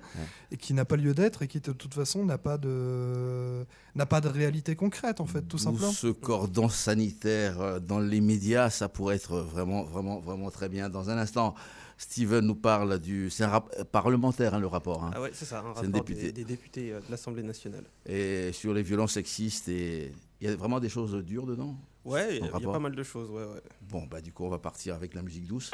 [0.50, 4.06] et qui n'a pas lieu d'être et qui de toute façon n'a pas de n'a
[4.06, 5.92] pas de réalité concrète en fait, tout simplement.
[5.92, 10.88] Ce cordon sanitaire euh, dans les médias, ça pourrait être vraiment, vraiment, vraiment très bien.
[10.88, 11.54] Dans un instant,
[11.98, 13.28] Steven nous parle du.
[13.28, 15.04] C'est un parlementaire, hein, le rapport.
[15.04, 15.10] Hein.
[15.14, 16.32] Ah ouais, c'est ça, un rapport député.
[16.32, 17.84] Des, députés euh, de l'Assemblée nationale.
[18.06, 22.38] Et sur les violences sexistes, et il y a vraiment des choses dures dedans Ouais,
[22.38, 23.60] il y, a pas mal de choses, ouais, ouais.
[23.82, 25.72] Bon, bah du coup, on va partir avec la musique douce.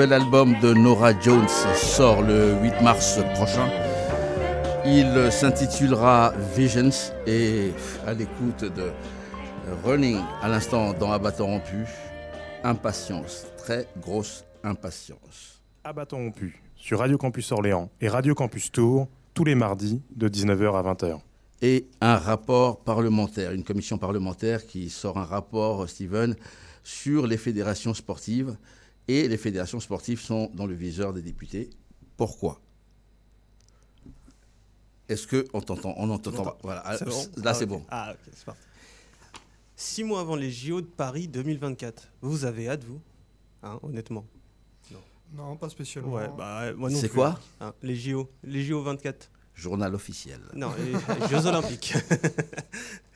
[0.00, 3.68] Nouvel album de Nora Jones sort le 8 mars prochain.
[4.86, 7.72] Il s'intitulera Visions et
[8.06, 8.92] à l'écoute de
[9.84, 11.84] Running à l'instant dans Abattant rompu,
[12.64, 15.60] impatience, très grosse impatience.
[15.84, 20.78] Abattant rompu sur Radio Campus Orléans et Radio Campus Tours tous les mardis de 19h
[20.78, 21.20] à 20h.
[21.60, 26.36] Et un rapport parlementaire, une commission parlementaire qui sort un rapport, Steven,
[26.84, 28.56] sur les fédérations sportives
[29.10, 31.70] et les fédérations sportives sont dans le viseur des députés.
[32.16, 32.60] Pourquoi?
[35.08, 36.56] Est-ce que on t'entend On entend.
[36.62, 36.96] Voilà.
[37.38, 37.84] Là, c'est bon.
[37.90, 38.60] Ah, ok, c'est parti.
[39.74, 43.00] Six mois avant les JO de Paris 2024, vous avez hâte, vous?
[43.62, 44.24] Hein, Honnêtement?
[45.32, 46.12] Non, pas spécialement.
[46.14, 47.38] Ouais, bah, moi non C'est plus, quoi?
[47.60, 47.72] hein.
[47.82, 48.28] Les JO.
[48.42, 49.30] Les JO 24.
[49.54, 50.40] Journal officiel.
[50.54, 51.94] Non, les, les Jeux Olympiques.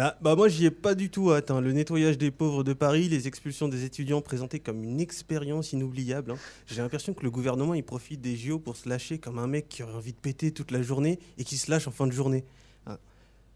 [0.00, 1.50] Ah, bah moi j'y ai pas du tout hâte.
[1.50, 1.60] hein.
[1.60, 6.30] Le nettoyage des pauvres de Paris, les expulsions des étudiants présentées comme une expérience inoubliable.
[6.30, 6.38] hein.
[6.68, 9.68] J'ai l'impression que le gouvernement il profite des JO pour se lâcher comme un mec
[9.68, 12.12] qui aurait envie de péter toute la journée et qui se lâche en fin de
[12.12, 12.44] journée.
[12.86, 12.96] hein.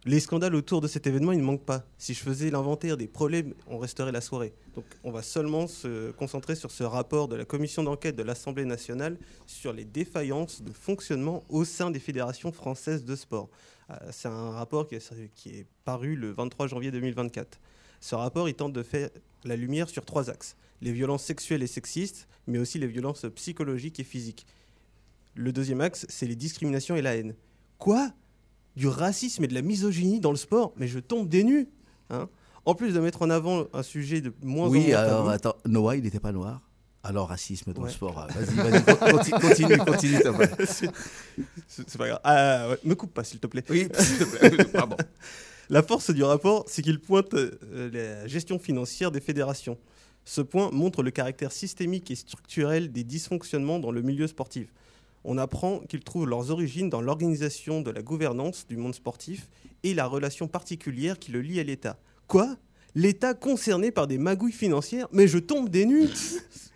[0.05, 1.85] Les scandales autour de cet événement, ils ne manquent pas.
[1.97, 4.53] Si je faisais l'inventaire des problèmes, on resterait la soirée.
[4.75, 8.65] Donc on va seulement se concentrer sur ce rapport de la commission d'enquête de l'Assemblée
[8.65, 13.49] nationale sur les défaillances de fonctionnement au sein des fédérations françaises de sport.
[13.91, 17.59] Euh, C'est un rapport qui est, qui est paru le 23 janvier 2024.
[18.01, 19.11] Ce rapport, il tente de faire
[19.45, 20.57] la lumière sur trois axes.
[20.81, 24.47] Les violences sexuelles et sexistes, mais aussi les violences psychologiques et physiques.
[25.35, 27.35] Le deuxième axe, c'est les discriminations et la haine.
[27.79, 28.11] Quoi?
[28.77, 30.73] Du racisme et de la misogynie dans le sport?
[30.77, 31.69] Mais je tombe des nues
[32.11, 32.29] hein
[32.65, 35.31] En plus de mettre en avant un sujet de moins en Oui, moins alors tabou-
[35.35, 36.61] attends, Noah, il n'était pas noir?
[37.05, 37.89] Alors racisme dans Ouais.
[37.89, 38.19] le sport.
[38.21, 40.17] euh, Vas-y, vas-y, continue, continue,
[41.67, 42.21] c'est pas grave.
[42.23, 43.65] Ah, ouais, me coupe pas, s'il te plaît.
[43.69, 44.65] Oui, s'il te plaît.
[44.67, 44.97] Pardon.
[45.71, 49.79] La force du rapport, c'est qu'il pointe euh, la gestion financière des fédérations.
[50.25, 54.69] Ce point montre le caractère systémique et structurel des dysfonctionnements dans le milieu sportif.
[55.25, 59.49] On apprend qu'ils trouvent leurs origines dans l'organisation de la gouvernance du monde sportif
[59.83, 61.97] et la relation particulière qui le lie à l'État.
[62.29, 62.57] Quoi?
[62.95, 65.09] L'État concerné par des magouilles financières?
[65.13, 66.09] Mais je tombe des nues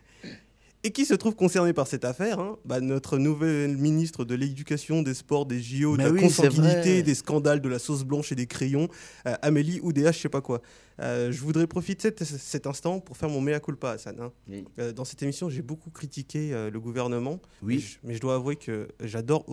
[0.87, 5.03] Et qui se trouve concerné par cette affaire hein Bah, Notre nouvelle ministre de l'Éducation,
[5.03, 8.05] des Sports, des JO, Mais de la oui, c'est consanguinité, des scandales, de la sauce
[8.05, 8.89] blanche et des crayons,
[9.27, 10.63] euh, Amélie Oudéa, je sais pas quoi.
[11.01, 14.17] Euh, je voudrais profiter de cet- cet instant pour faire mon mea culpa, Hassan.
[14.21, 14.33] hein.
[14.79, 17.41] Euh, dans cette émission, j'ai beaucoup critiqué euh, le gouvernement.
[17.63, 17.75] Oui.
[17.75, 19.45] Mais je, mais je dois avouer que j'adore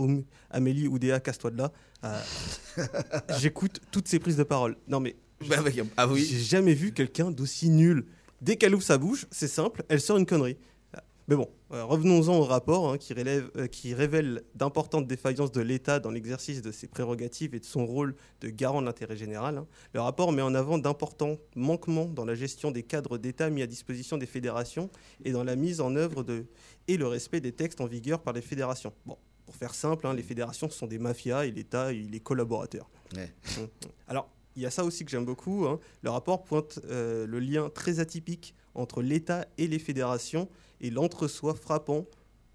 [0.52, 1.72] Amélie Oudéa, casse-toi de là.
[3.40, 4.76] J'écoute toutes ses prises de parole.
[4.88, 5.16] Non mais,
[5.50, 6.28] Bah, bah, ah oui.
[6.30, 8.06] j'ai jamais vu quelqu'un d'aussi nul.
[8.42, 10.58] Dès qu'elle ouvre sa bouche, c'est simple, elle sort une connerie.
[11.30, 15.62] Mais bon, euh, revenons-en au rapport hein, qui, relève- euh, qui révèle d'importantes défaillances de
[15.62, 19.58] l'État dans l'exercice de ses prérogatives et de son rôle de garant de l'intérêt général.
[19.58, 19.68] hein.
[19.94, 23.68] Le rapport met en avant d'importants manquements dans la gestion des cadres d'État mis à
[23.68, 24.90] disposition des fédérations
[25.24, 26.46] et dans la mise en œuvre de,
[26.90, 28.92] et le respect des textes en vigueur par les fédérations.
[29.06, 32.90] Bon, pour faire simple, hein, les fédérations sont des mafias et l'État, il est collaborateur.
[33.16, 33.34] Ouais.
[33.58, 33.70] Hum, hum.
[34.08, 35.66] Alors, il y a ça aussi que j'aime beaucoup.
[36.04, 40.48] Le rapport pointe euh, le lien très atypique entre l'État et les fédérations
[40.84, 42.06] et l'entre-soi frappant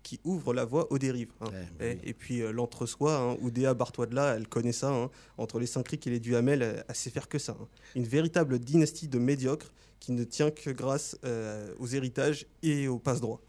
[0.05, 1.33] qui ouvre la voie aux dérives.
[1.41, 1.51] hein.
[1.81, 4.91] et, et puis euh, l'entre-soi, hein, Oudéa Bartois de là, elle connaît ça.
[4.91, 5.11] hein.
[5.37, 7.57] Entre les Saint-Cric et les Duhamel, elle, elle sait faire que ça.
[7.97, 12.99] Une véritable dynastie de médiocres qui ne tient que grâce euh, aux héritages et aux
[13.01, 13.41] passe-droits.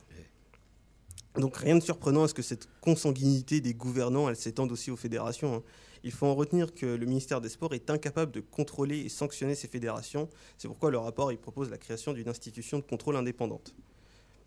[1.35, 4.97] Donc rien de surprenant à ce que cette consanguinité des gouvernants, elle s'étende aussi aux
[4.97, 5.63] fédérations.
[6.03, 9.53] Il faut en retenir que le ministère des Sports est incapable de contrôler et sanctionner
[9.53, 10.27] ces fédérations.
[10.57, 13.73] C'est pourquoi le rapport il propose la création d'une institution de contrôle indépendante.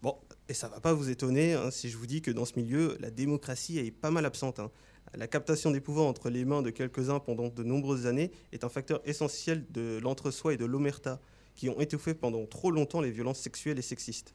[0.02, 0.16] Bon,
[0.48, 2.96] et ça va pas vous étonner hein, si je vous dis que dans ce milieu,
[3.00, 4.58] la démocratie est pas mal absente.
[4.58, 4.70] hein.
[5.14, 8.68] La captation des pouvoirs entre les mains de quelques-uns pendant de nombreuses années est un
[8.68, 11.20] facteur essentiel de l'entre-soi et de l'omerta
[11.54, 14.34] qui ont étouffé pendant trop longtemps les violences sexuelles et sexistes.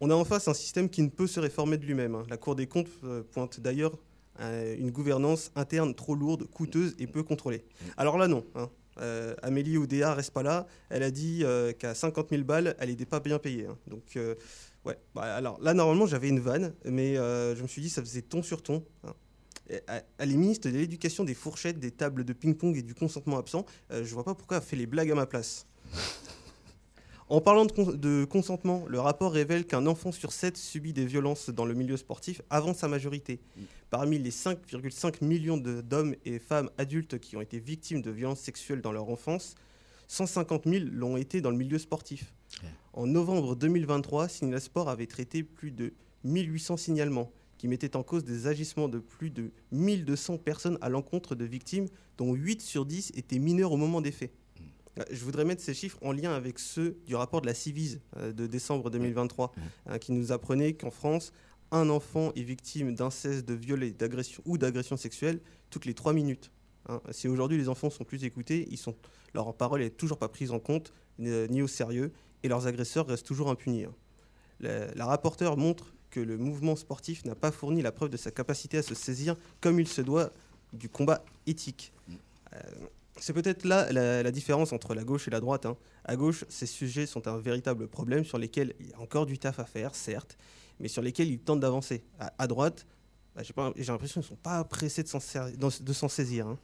[0.00, 2.14] On a en face un système qui ne peut se réformer de lui-même.
[2.14, 2.24] hein.
[2.28, 3.96] La Cour des comptes euh, pointe d'ailleurs
[4.40, 7.64] euh, une gouvernance interne trop lourde, coûteuse et peu contrôlée.
[7.96, 8.44] Alors là, non.
[8.56, 8.68] hein.
[9.00, 10.66] Euh, Amélie Oudéa reste pas là.
[10.90, 13.66] Elle a dit euh, qu'à 50 000 balles, elle n'était pas bien payée.
[13.66, 13.76] hein.
[13.88, 14.34] Donc, euh,
[14.84, 14.96] ouais.
[15.14, 18.42] Bah, alors là, normalement, j'avais une vanne, mais je me suis dit ça faisait ton
[18.42, 18.84] sur ton.
[19.04, 19.14] hein.
[20.18, 23.64] Elle est ministre de l'Éducation, des fourchettes, des tables de ping-pong et du consentement absent.
[23.90, 25.66] Je vois pas pourquoi elle fait les blagues à ma place.
[27.30, 31.06] En parlant de, cons- de consentement, le rapport révèle qu'un enfant sur 7 subit des
[31.06, 33.40] violences dans le milieu sportif avant sa majorité.
[33.90, 38.82] Parmi les 5,5 millions d'hommes et femmes adultes qui ont été victimes de violences sexuelles
[38.82, 39.54] dans leur enfance,
[40.08, 42.34] 150 000 l'ont été dans le milieu sportif.
[42.92, 48.24] En novembre 2023, Signal Sport avait traité plus de 1800 signalements qui mettaient en cause
[48.24, 51.86] des agissements de plus de 1200 personnes à l'encontre de victimes,
[52.18, 54.30] dont 8 sur 10 étaient mineurs au moment des faits.
[54.98, 58.00] Euh, Je voudrais mettre ces chiffres en lien avec ceux du rapport de la Civise
[58.16, 59.52] euh, de décembre 2023,
[59.86, 61.32] hein, qui nous apprenait qu'en France,
[61.70, 66.12] un enfant est victime d'inceste, de viol et d'agression ou d'agression sexuelle toutes les trois
[66.12, 66.50] minutes.
[66.88, 67.00] hein.
[67.10, 68.94] Si aujourd'hui les enfants sont plus écoutés, ils sont,
[69.34, 73.06] leur parole n'est toujours pas prise en compte euh, ni au sérieux, et leurs agresseurs
[73.06, 73.84] restent toujours impunis.
[73.84, 73.94] hein.
[74.60, 78.30] La, la rapporteure montre que le mouvement sportif n'a pas fourni la preuve de sa
[78.30, 80.30] capacité à se saisir comme il se doit
[80.72, 81.92] du combat éthique.
[82.52, 82.58] Euh,
[83.20, 85.66] c'est peut-être là la, différence entre la gauche et la droite.
[85.66, 85.76] hein.
[86.04, 89.38] À gauche, ces sujets sont un véritable problème sur lesquels il y a encore du
[89.38, 90.36] taf à faire, certes,
[90.80, 92.02] mais sur lesquels ils tentent d'avancer.
[92.18, 92.86] À, droite,
[93.34, 96.46] bah, j'ai l'impression qu'ils sont pas pressés de s'en ser- de s'en saisir.
[96.46, 96.58] hein.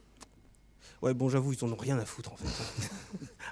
[1.01, 2.47] Ouais, bon, j'avoue, ils en ont rien à foutre en fait.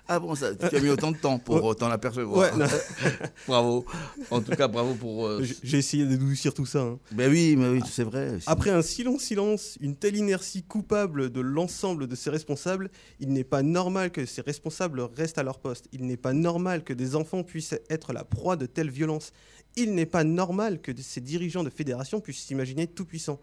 [0.08, 1.76] Ah bon, ça, tu as mis autant de temps pour Ouais.
[1.76, 2.56] t'en apercevoir.
[2.58, 2.66] Ouais,
[3.48, 3.86] bravo.
[4.32, 5.26] En tout cas, bravo pour.
[5.28, 6.80] euh, J'ai- essayé d'adoucir tout ça.
[6.82, 7.00] hein.
[7.12, 8.38] Ben oui, mais oui, c'est vrai.
[8.46, 12.90] Après un si long silence, une telle inertie coupable de l'ensemble de ses responsables,
[13.20, 15.88] il n'est pas normal que ces responsables restent à leur poste.
[15.92, 19.32] Il n'est pas normal que des enfants puissent être la proie de telles violences.
[19.76, 23.40] Il n'est pas normal que ces dirigeants de fédération puissent s'imaginer tout-puissants.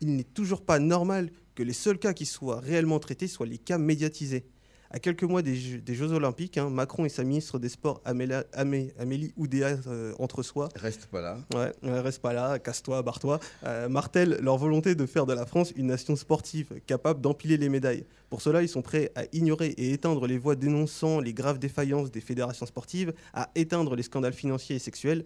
[0.00, 3.58] Il n'est toujours pas normal que les seuls cas qui soient réellement traités soient les
[3.58, 4.44] cas médiatisés.
[4.90, 8.00] À quelques mois des Jeux, des Jeux Olympiques, hein, Macron et sa ministre des Sports,
[8.04, 11.38] Améla- Amé- Amélie Oudéa, euh, entre soi, Reste pas là.
[11.52, 13.40] Ouais, reste pas là, casse-toi, barre-toi.
[13.64, 17.68] Euh, martèlent leur volonté de faire de la France une nation sportive capable d'empiler les
[17.68, 18.04] médailles.
[18.30, 22.12] Pour cela, ils sont prêts à ignorer et éteindre les voix dénonçant les graves défaillances
[22.12, 25.24] des fédérations sportives, à éteindre les scandales financiers et sexuels.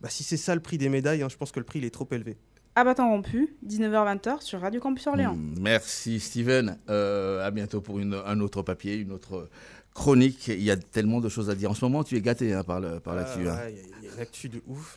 [0.00, 1.84] Bah, si c'est ça le prix des médailles, hein, je pense que le prix il
[1.84, 2.36] est trop élevé.
[2.74, 5.34] Abattant rompu, 19h-20h sur Radio Campus Orléans.
[5.34, 6.78] Hmm, Merci Steven.
[6.88, 9.48] Euh, à bientôt pour une- un autre papier, une autre
[9.94, 10.46] chronique.
[10.46, 11.72] Il y a tellement de choses à dire.
[11.72, 13.46] En ce moment, tu es gâté hein, par, le, par l'actu.
[13.48, 13.56] Euh, hein.
[13.56, 14.96] ouais, Il y a- il y, a une actu de ouf,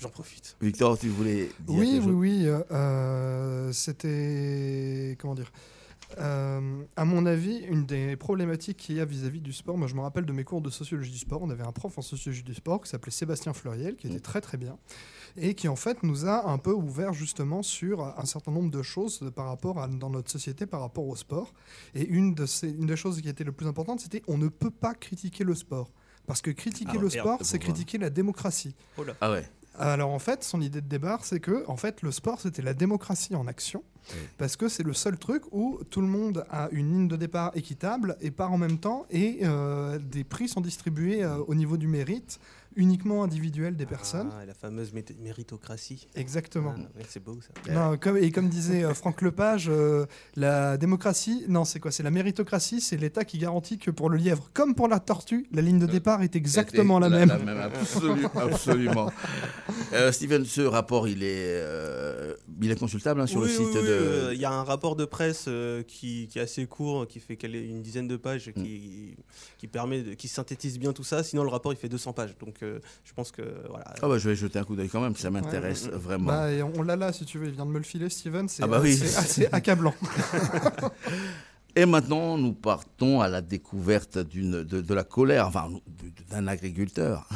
[0.00, 0.56] j'en profite.
[0.62, 2.46] Victor, tu voulais dire Oui, quelque oui, chose oui.
[2.46, 5.16] euh, euh, C'était.
[5.20, 5.52] Comment dire
[6.18, 9.94] Euh, à mon avis, une des problématiques qu'il y a vis-à-vis du sport, moi je
[9.94, 12.42] me rappelle de mes cours de sociologie du sport, on avait un prof en sociologie
[12.42, 14.78] du sport qui s'appelait Sébastien Fleuriel, qui était très très bien,
[15.36, 18.82] et qui en fait nous a un peu ouvert justement sur un certain nombre de
[18.82, 21.54] choses par rapport à, dans notre société par rapport au sport.
[21.94, 24.48] Et une, de ces, une des choses qui était le plus importante, c'était on ne
[24.48, 25.90] peut pas critiquer le sport.
[26.26, 28.74] Parce que critiquer Ah, le merde, sport, c'est critiquer la démocratie.
[29.20, 29.48] Ah ouais.
[29.78, 32.74] Alors en fait, son idée de départ, c'est que en fait, le sport, c'était la
[32.74, 33.84] démocratie en action,
[34.36, 37.52] parce que c'est le seul truc où tout le monde a une ligne de départ
[37.54, 41.76] équitable et part en même temps, et euh, des prix sont distribués euh, au niveau
[41.76, 42.40] du mérite,
[42.78, 44.30] uniquement individuel des personnes.
[44.40, 46.06] Ah, la fameuse mé- méritocratie.
[46.14, 46.74] Exactement.
[46.78, 47.72] Ah, c'est beau ça.
[47.72, 52.02] Non, comme, et comme disait euh, Franck Lepage, euh, la démocratie, non, c'est quoi C'est
[52.04, 55.60] la méritocratie, c'est l'État qui garantit que pour le lièvre, comme pour la tortue, la
[55.60, 57.44] ligne de départ est exactement la, C'était même.
[57.46, 59.10] La même, absolu- absolument.
[59.92, 61.26] Euh, Steven, ce rapport, il est,
[61.60, 63.88] euh, il est consultable hein, sur Oui, le site oui, de.
[63.88, 67.18] euh, Il y a un rapport de presse euh, qui, qui est assez court, qui
[67.20, 68.97] fait quelle- une dizaine de pages, qui,
[69.58, 71.22] qui permet, de- qui synthétise bien tout ça.
[71.22, 72.36] Sinon, le rapport il fait 200 pages.
[72.38, 73.84] Donc, euh, je pense que voilà.
[74.02, 75.90] Ah bah, je vais jeter un coup d'œil quand même, ça m'intéresse Ouais.
[75.96, 76.26] vraiment.
[76.26, 78.48] Bah, et on l'a là, si tu veux, il vient de me le filer, Steven,
[78.48, 78.96] c'est Ah bah oui.
[78.96, 79.94] c'est assez accablant.
[81.76, 85.70] Et maintenant, nous partons à la découverte d'une, de, de la colère, enfin,
[86.30, 87.28] d'un agriculteur.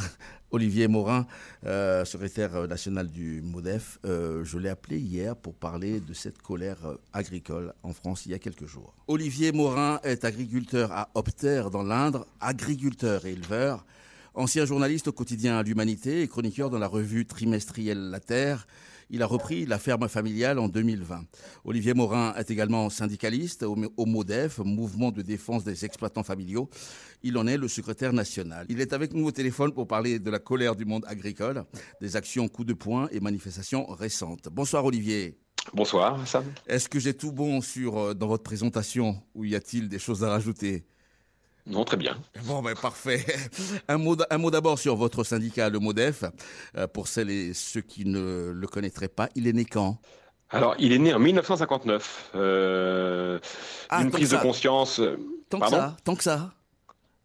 [0.52, 1.26] Olivier Morin,
[1.64, 6.76] euh, secrétaire national du MODEF, euh, je l'ai appelé hier pour parler de cette colère
[6.84, 8.94] euh, agricole en France il y a quelques jours.
[9.08, 13.86] Olivier Morin est agriculteur à Opter dans l'Indre, agriculteur et éleveur,
[14.34, 18.66] ancien journaliste au quotidien L'Humanité et chroniqueur dans la revue trimestrielle La Terre.
[19.10, 21.24] Il a repris la ferme familiale en 2020.
[21.64, 26.68] Olivier Morin est également syndicaliste au, MODEF, Mouvement de défense des exploitants familiaux.
[27.22, 28.66] Il en est le secrétaire national.
[28.68, 31.64] Il est avec nous au téléphone pour parler de la colère du monde agricole,
[32.00, 34.48] des actions coup de poing et manifestations récentes.
[34.50, 35.38] Bonsoir Olivier.
[35.72, 36.44] Bonsoir Sam.
[36.66, 40.24] Est-ce que j'ai tout bon sur, euh, dans votre présentation ou y a-t-il des choses
[40.24, 40.84] à rajouter?
[41.66, 42.16] Non, très bien.
[42.44, 43.24] Bon, ben parfait.
[43.88, 46.24] Un mot, d- un mot d'abord sur votre syndicat, le MODEF.
[46.76, 49.98] Euh, pour celles et ceux qui ne le connaîtraient pas, il est né quand?
[50.50, 52.30] Alors, il est né en 1959.
[52.34, 53.38] Euh,
[53.88, 55.00] Ah, une tant prise que de conscience.
[55.48, 55.76] Tant que Pardon?
[55.76, 56.52] ça Tant que ça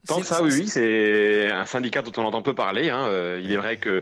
[0.08, 2.90] Tant que C'est- ça, oui, oui, c'est un syndicat dont on entend peu parler.
[2.90, 3.06] hein.
[3.08, 4.02] Euh, Il est vrai que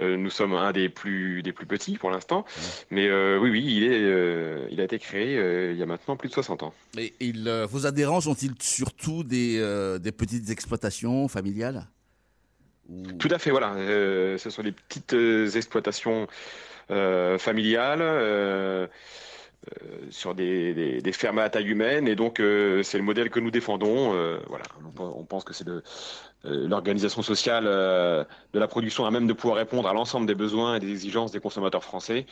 [0.00, 2.44] euh, nous sommes un des plus des plus petits pour l'instant,
[2.90, 5.86] mais euh, oui, oui, il est, euh, il a été créé euh, il y a
[5.86, 6.72] maintenant plus de 60 ans.
[6.98, 11.86] Et il, euh, vos adhérents sont-ils surtout des, euh, des petites exploitations familiales
[13.18, 13.74] Tout à fait, voilà.
[13.74, 16.26] Euh, ce sont des petites euh, exploitations
[16.90, 18.00] euh, familiales
[20.10, 24.14] sur des, fermes à taille humaine, et donc euh, c'est le modèle que nous défendons.
[24.14, 24.64] euh, voilà,
[24.98, 25.82] on, pense que c'est le- euh,
[26.44, 30.76] l'organisation sociale euh, de la production à même de pouvoir répondre à l'ensemble des besoins
[30.76, 32.26] et des exigences des consommateurs français,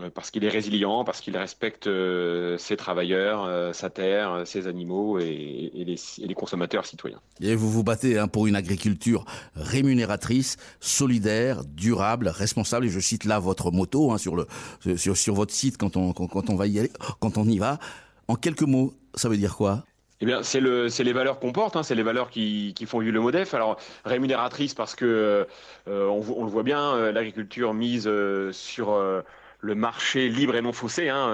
[0.00, 4.44] euh, parce qu'il est résilient, parce qu'il respecte euh, ses travailleurs, euh, sa terre, euh,
[4.44, 7.20] ses animaux et, les, consommateurs citoyens.
[7.40, 12.86] Et vous vous battez hein, pour une agriculture rémunératrice, solidaire, durable, responsable.
[12.86, 14.34] Et je cite là votre moto hein, sur,
[15.34, 17.78] votre site quand on va y aller, quand on y va.
[18.28, 19.84] En quelques mots, ça veut dire quoi?
[20.22, 22.86] Eh bien, c'est le, c'est les valeurs qu'on porte, hein, c'est les valeurs qui, qui
[22.86, 23.54] font vivre le MODEF.
[23.54, 25.48] Alors, rémunératrice parce que
[25.88, 29.22] euh, on, le voit bien, euh, l'agriculture mise euh, sur euh,
[29.58, 31.26] le marché libre et non faussé, hein,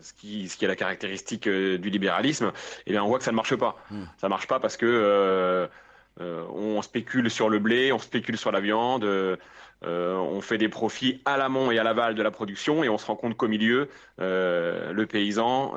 [0.00, 2.52] ce, qui, ce qui est la caractéristique du libéralisme.
[2.86, 3.76] Eh bien, on voit que ça ne marche pas.
[4.18, 5.68] Ça marche pas parce que
[6.20, 9.06] on spécule sur le blé, on spécule sur la viande,
[9.82, 13.06] on fait des profits à l'amont et à l'aval de la production et on se
[13.06, 13.88] rend compte qu'au milieu,
[14.18, 15.72] le paysan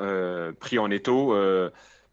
[0.60, 1.34] pris en étau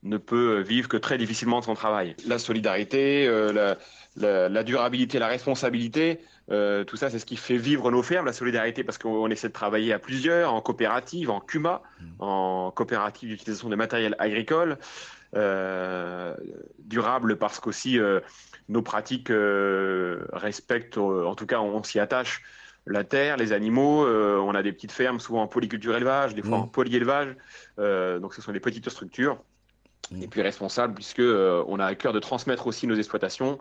[0.04, 2.16] ne peut vivre que très difficilement de son travail.
[2.26, 3.78] La solidarité, la,
[4.16, 8.34] la, durabilité, la responsabilité, euh, tout ça, c'est ce qui fait vivre nos fermes, la
[8.34, 12.06] solidarité, parce qu'on essaie de travailler à plusieurs, en coopérative, en CUMA, mmh.
[12.20, 14.78] en coopérative d'utilisation de matériel agricole,
[15.36, 16.34] euh,
[16.80, 18.22] durable parce qu'aussi euh,
[18.70, 22.42] nos pratiques euh, respectent, en tout cas on, s'y attache,
[22.86, 24.06] la terre, les animaux.
[24.06, 26.62] Euh, on a des petites fermes, souvent en polyculture élevage, des fois mmh.
[26.62, 27.36] en polyélevage.
[27.78, 29.38] donc ce sont des petites structures.
[30.12, 30.24] Mmh.
[30.24, 33.60] Et puis responsables, puisque on a à cœur de transmettre aussi nos exploitations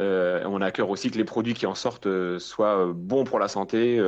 [0.00, 2.92] euh, on a à cœur aussi que les produits qui en sortent euh, soient euh,
[2.94, 4.00] bons pour la santé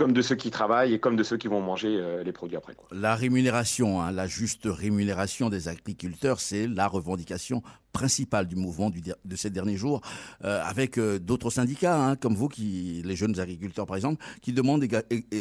[0.00, 2.74] comme de ceux qui travaillent et comme de ceux qui vont manger les produits après.
[2.90, 9.36] La rémunération, hein, la juste rémunération des agriculteurs, c'est la revendication principal du mouvement de
[9.36, 10.00] ces derniers jours,
[10.44, 14.86] euh, avec euh, d'autres syndicats, hein, comme vous, les jeunes agriculteurs par exemple, qui demandent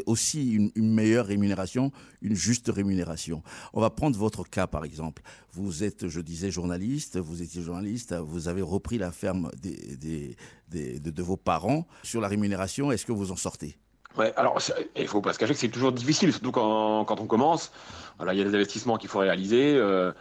[0.05, 1.91] aussi une, meilleure rémunération,
[2.21, 3.43] une juste rémunération.
[3.73, 5.21] On va prendre votre cas par exemple.
[5.53, 11.37] Vous êtes, je disais, journaliste, vous étiez journaliste, vous avez repris la ferme de, vos
[11.37, 11.87] parents.
[12.03, 13.77] Sur la rémunération, est-ce que vous en sortez?
[14.19, 14.59] Ouais, alors
[14.95, 17.71] il faut pas se cacher que c'est toujours difficile, surtout quand, quand on commence.
[18.17, 19.75] Voilà, il y a des investissements qu'il faut réaliser.
[19.75, 20.11] Euh,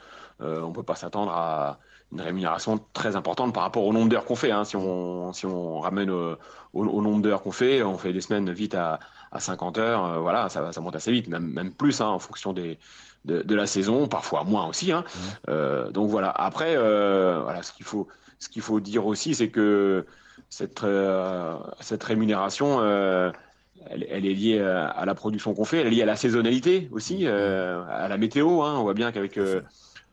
[0.40, 1.78] euh on peut pas s'attendre à,
[2.12, 4.50] une rémunération très importante par rapport au nombre d'heures qu'on fait.
[4.50, 4.64] Hein.
[4.64, 6.36] Si, on, si on ramène au,
[6.72, 8.98] au, nombre d'heures qu'on fait, on fait des semaines vite à,
[9.32, 12.18] à 50 heures, euh, voilà, ça, ça monte assez vite, même, même plus hein, en
[12.18, 12.78] fonction des,
[13.24, 14.92] de, de, la saison, parfois moins aussi.
[14.92, 15.04] Hein.
[15.04, 15.20] Mmh.
[15.50, 16.30] Euh, donc voilà.
[16.30, 20.06] Après, euh, voilà, ce qu'il faut, ce qu'il faut dire aussi, c'est que
[20.48, 23.30] cette, euh, cette rémunération, euh,
[23.90, 26.88] elle, elle, est liée à, la production qu'on fait, elle est liée à la saisonnalité
[26.92, 27.28] aussi, mmh.
[27.28, 28.62] à la météo.
[28.62, 28.76] Hein.
[28.78, 29.38] On voit bien qu'avec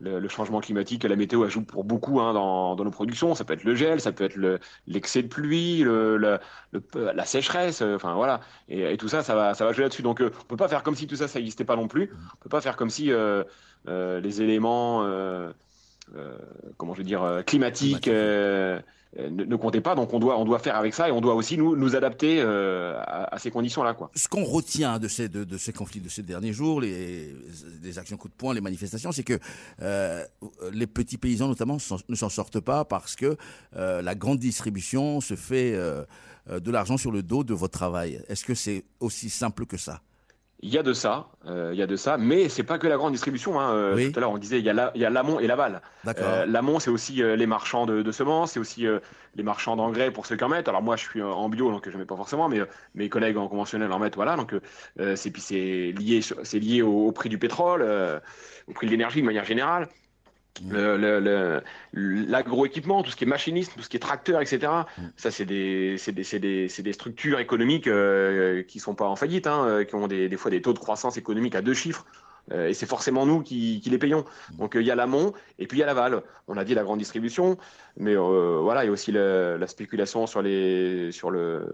[0.00, 3.34] le, changement climatique, la météo ajoute pour beaucoup hein, dans, nos productions.
[3.34, 4.38] Ça peut être le gel, ça peut être
[4.86, 6.38] l'excès de pluie, le,
[6.94, 8.40] la sécheresse, euh, enfin voilà.
[8.68, 10.02] Et, tout ça, ça va, ça va jouer là-dessus.
[10.02, 12.12] Donc, euh, on peut pas faire comme si tout ça, ça n'existait pas non plus.
[12.34, 13.44] On peut pas faire comme si euh,
[13.86, 15.02] les éléments,
[16.76, 18.10] comment je veux dire, climatiques
[19.18, 19.94] euh, ne, comptez pas.
[19.94, 22.40] Donc on doit, on doit faire avec ça et on doit aussi nous, nous adapter
[22.40, 23.96] euh, à, ces conditions-là.
[24.14, 27.34] Ce qu'on retient de ces, de, ces conflits de ces derniers jours, les,
[27.82, 29.38] les actions coup de poing, les manifestations, c'est que
[29.82, 30.24] euh,
[30.72, 33.36] les petits paysans notamment ne s'en sortent pas parce que
[33.74, 38.22] la grande distribution se fait de l'argent sur le dos de votre travail.
[38.28, 40.00] Est-ce que c'est aussi simple que ça?
[40.60, 42.86] Il y a de ça, euh, il y a de ça, mais c'est pas que
[42.86, 43.60] la grande distribution.
[43.60, 43.74] Hein.
[43.74, 45.82] Euh, tout à l'heure, on disait il y a l'amont et l'aval.
[46.06, 48.86] Euh, l'amont, c'est aussi les marchands de, semences, c'est aussi
[49.34, 50.68] les marchands d'engrais pour ceux qui en mettent.
[50.68, 52.60] Alors moi, je suis en bio, donc je mets pas forcément, mais
[52.94, 54.16] mes collègues en conventionnel en mettent.
[54.16, 54.54] Voilà, donc
[55.14, 57.82] c'est puis c'est lié, c'est lié au, prix du pétrole,
[58.66, 59.88] au prix de l'énergie de manière générale
[61.92, 64.72] l'agroéquipement, tout ce qui est machinisme, tout ce qui est tracteur, etc.
[64.98, 65.02] Mm.
[65.16, 69.64] Ça, c'est des, des, des, des, structures économiques euh, qui sont pas en faillite, hein,
[69.66, 72.04] euh, qui ont des, des fois des taux de croissance économique à deux chiffres.
[72.52, 74.24] Euh, et c'est forcément nous qui, qui les payons.
[74.58, 76.22] Donc euh, il y a l'amont et puis il y a l'aval.
[76.48, 77.56] On a dit la grande distribution,
[77.96, 81.72] mais euh, voilà, il y a aussi la spéculation sur, les, sur, le,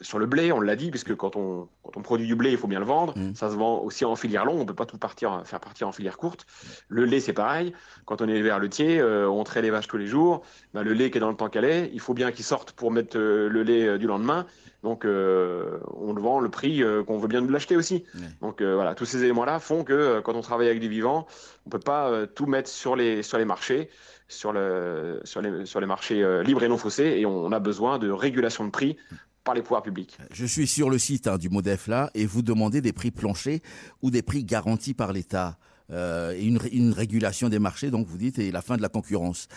[0.00, 2.56] sur le blé, on l'a dit, puisque quand on, quand on produit du blé, il
[2.56, 3.12] faut bien le vendre.
[3.16, 3.34] Mmh.
[3.34, 5.86] Ça se vend aussi en filière longue, on ne peut pas tout partir, faire partir
[5.86, 6.46] en filière courte.
[6.88, 7.74] Le lait, c'est pareil.
[8.06, 10.42] Quand on est vers le tiers, on traite les vaches tous les jours.
[10.72, 12.90] Ben, le lait qui est dans le temps est, il faut bien qu'il sorte pour
[12.90, 14.46] mettre le lait du lendemain.
[14.82, 18.04] Donc, euh, on le vend le prix euh, qu'on veut bien nous l'acheter aussi.
[18.40, 21.26] Donc, euh, voilà, tous ces éléments-là font que quand on travaille avec des vivants,
[21.66, 23.90] on peut pas tout mettre sur les, sur les marchés,
[24.28, 27.98] sur, le, sur, les, sur les marchés libres et non faussés, et on, a besoin
[27.98, 28.96] de régulation de prix
[29.44, 30.16] par les pouvoirs publics.
[30.32, 33.60] Je suis sur le site hein, du MODEF là, et vous demandez des prix planchers
[34.02, 35.58] ou des prix garantis par l'État.
[35.90, 39.48] et une, une, régulation des marchés, donc vous dites, et la fin de la concurrence.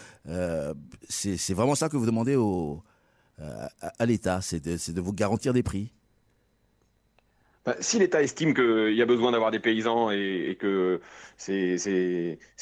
[1.08, 2.84] c'est vraiment ça que vous demandez aux,
[3.42, 5.92] euh, à, l'État C'est de, vous garantir des prix
[7.66, 11.00] bah, si l'État estime qu'il y a besoin d'avoir des paysans et, que
[11.38, 11.78] c'est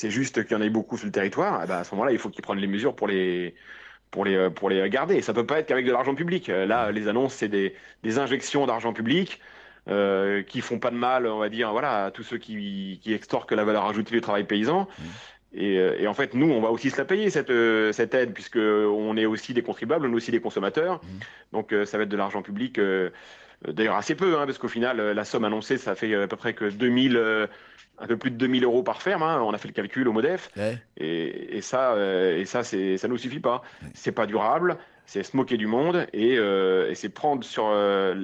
[0.04, 2.20] juste qu'il y en ait beaucoup sur le territoire, eh ben, à ce moment-là, il
[2.20, 3.56] faut qu'ils prennent les mesures pour les,
[4.12, 5.24] pour les, pour les garder.
[5.24, 6.50] Ça peut pas être qu'avec de l'argent public.
[6.50, 7.74] Là, les annonces, c'est des,
[8.20, 9.42] injections d'argent public
[9.88, 13.12] euh, qui font pas de mal, on va dire, voilà, à tous ceux qui, qui
[13.12, 14.82] extorquent la valeur ajoutée du travail paysan.
[14.82, 15.04] Mmh.
[15.58, 18.34] Euh, et, en fait, nous, on va aussi se la payer, cette, euh, cette aide,
[18.34, 21.02] puisqu'on est aussi des contribuables, on est aussi des consommateurs.
[21.04, 21.08] Mmh.
[21.54, 22.80] Donc, euh, ça va être de l'argent public,
[23.68, 26.54] d'ailleurs assez peu, hein, parce qu'au final, la somme annoncée, ça fait à peu près
[26.54, 27.48] que 2000,
[28.00, 29.24] un peu plus de 2000 euros par ferme.
[29.24, 29.42] Hein.
[29.42, 30.50] on a fait le calcul au MODEF.
[30.98, 33.62] Et, et, ça, et ça, ça nous suffit pas.
[33.94, 38.16] C'est pas durable c'est se moquer du monde et, euh, c'est prendre sur euh,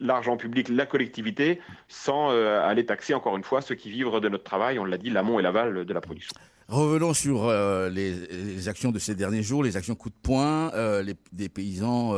[0.00, 4.28] l'argent public, la collectivité, sans euh, aller taxer encore une fois ceux qui vivent de
[4.28, 6.32] notre travail, on l'a dit, l'amont et l'aval de la production.
[6.68, 7.52] Revenons sur
[7.90, 10.70] les, actions de ces derniers jours, les actions coup de poing,
[11.02, 12.14] les, des paysans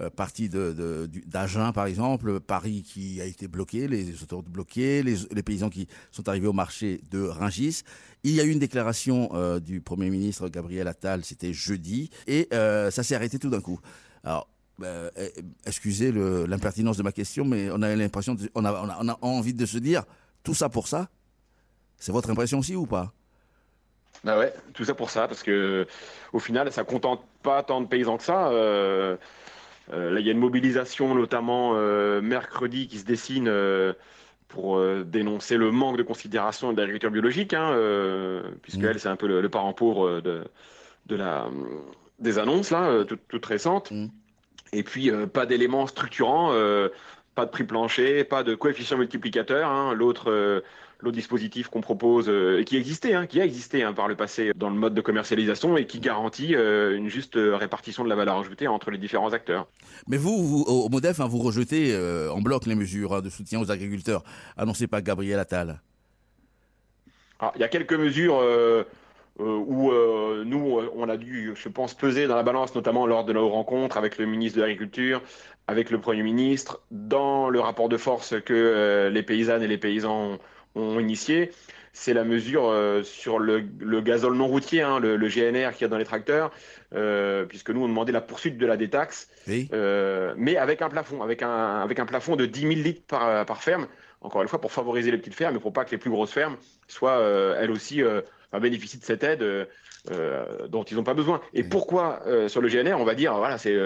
[0.00, 5.70] euh, du- d'Agen, par exemple, Paris qui a été bloqué, les autoroutes bloquées, les, paysans
[5.70, 7.82] qui sont arrivés au marché de Ringis.
[8.22, 12.48] Il y a eu une déclaration euh, du Premier ministre Gabriel Attal, c'était jeudi, et
[12.52, 13.80] euh, ça s'est arrêté tout d'un coup.
[14.24, 14.48] Alors,
[14.82, 15.32] eh,
[15.66, 20.04] excusez l'impertinence de ma question, mais on a l'impression, on a, envie de se dire,
[20.44, 21.08] tout ça pour ça?
[21.96, 23.12] C'est votre impression aussi ou pas?
[24.22, 25.86] Bah ouais, tout ça pour ça, parce que
[26.32, 28.50] au final, ça contente pas tant de paysans que ça.
[29.92, 33.92] Là, il y a une mobilisation, notamment euh, mercredi, qui se dessine euh,
[34.48, 39.08] pour euh, dénoncer le manque de considération de l'agriculture biologique, hein, euh, puisque elle, c'est
[39.08, 40.44] un peu le, le parent pauvre euh, de,
[41.06, 41.48] de la,
[42.18, 43.92] des annonces là, euh, toutes, toutes récentes.
[44.72, 46.88] Et puis, euh, pas d'éléments structurants, euh,
[47.34, 49.70] pas de prix plancher, pas de coefficient multiplicateur.
[49.70, 49.94] hein.
[49.94, 50.60] L'autre euh,
[51.00, 54.16] l'autre dispositif qu'on propose, euh, et qui existait, hein, qui a existé hein, par le
[54.16, 58.08] passé dans le mode de commercialisation et qui garantit euh, une juste euh, répartition de
[58.08, 59.68] la valeur ajoutée entre les différents acteurs.
[60.08, 61.96] Mais vous, vous, au MODEF, hein, vous rejetez
[62.30, 64.24] en bloc les mesures de soutien aux agriculteurs
[64.56, 65.80] annoncées par Gabriel Attal.
[67.40, 68.84] Alors, il y a quelques mesures euh,
[69.40, 73.24] euh, où euh, nous, on a dû, je pense, peser dans la balance, notamment lors
[73.24, 75.22] de nos rencontres avec le ministre de l'Agriculture,
[75.68, 80.32] avec le Premier ministre, dans le rapport de force que les paysannes et les paysans
[80.32, 80.38] ont,
[80.74, 81.50] ont initié.
[81.92, 85.82] C'est la mesure euh, sur le, le gazole non routier, hein, le, le GNR qu'il
[85.82, 86.52] y a dans les tracteurs,
[86.94, 89.28] euh, puisque nous, on demandait la poursuite de la détaxe,
[89.72, 93.44] euh, mais avec un plafond, avec un, avec un plafond de 10 000 litres par,
[93.46, 93.88] par ferme,
[94.20, 96.32] encore une fois, pour favoriser les petites fermes, mais pour pas que les plus grosses
[96.32, 96.56] fermes
[96.86, 97.20] soient,
[97.58, 98.02] elles aussi,
[98.52, 99.44] bénéficient de cette aide
[100.68, 101.40] dont ils n'ont pas besoin.
[101.52, 103.76] Et pourquoi, sur le GNR, on va dire, voilà, c'est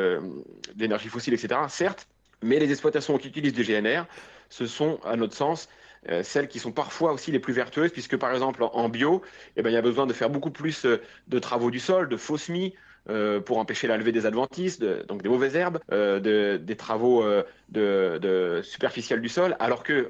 [0.76, 2.08] l'énergie fossile, etc., certes,
[2.42, 4.06] mais les exploitations qui utilisent du GNR,
[4.52, 5.68] ce sont, à notre sens,
[6.10, 9.22] euh, celles qui sont parfois aussi les plus vertueuses, puisque par exemple en bio,
[9.56, 12.08] eh ben, il y a besoin de faire beaucoup plus euh, de travaux du sol,
[12.08, 12.74] de faux semis,
[13.08, 16.76] euh, pour empêcher la levée des adventices, de- donc des mauvaises herbes, euh, de- des
[16.76, 20.08] travaux euh, de, de superficiels du sol, alors que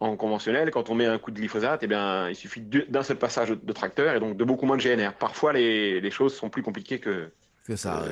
[0.00, 3.18] en conventionnel, quand on met un coup de glyphosate, eh bien, il suffit d'un seul
[3.18, 5.12] passage de, tracteur et donc de beaucoup moins de GNR.
[5.18, 7.30] Parfois, les, les choses sont plus compliquées que,
[7.66, 8.04] que ça.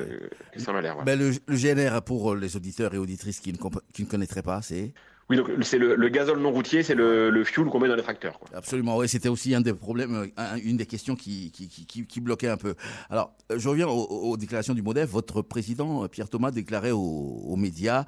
[0.51, 0.97] que ça a l'air.
[0.97, 1.05] ouais.
[1.05, 4.43] Ben, le, le GNR, pour les auditeurs et auditrices qui ne, comp- qui ne connaîtraient
[4.43, 4.91] pas, c'est
[5.29, 7.97] Oui, donc c'est le, le gazole non routier, c'est le, le fuel qu'on met dans
[7.97, 8.39] les tracteurs.
[8.53, 12.47] Absolument, oui, c'était aussi un des problèmes, euh, un- une des questions qui, qui, bloquait
[12.47, 12.75] un peu.
[13.09, 15.09] Alors, euh, je reviens aux, déclarations du MODEF.
[15.09, 18.05] Votre président, euh, Pierre Thomas, déclarait aux, médias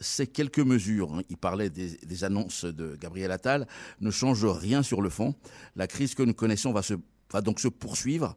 [0.00, 1.14] ces quelques mesures.
[1.14, 3.68] hein, il parlait des, annonces de Gabriel Attal,
[4.00, 5.36] ne changent rien sur le fond.
[5.76, 6.80] La crise que nous connaissons va,
[7.32, 8.36] va donc se poursuivre.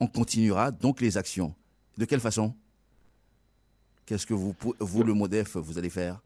[0.00, 1.54] On continuera donc les actions.
[1.98, 2.54] De quelle façon?
[4.06, 6.20] Qu'est-ce que vous, vous, le MODEF, vous allez faire?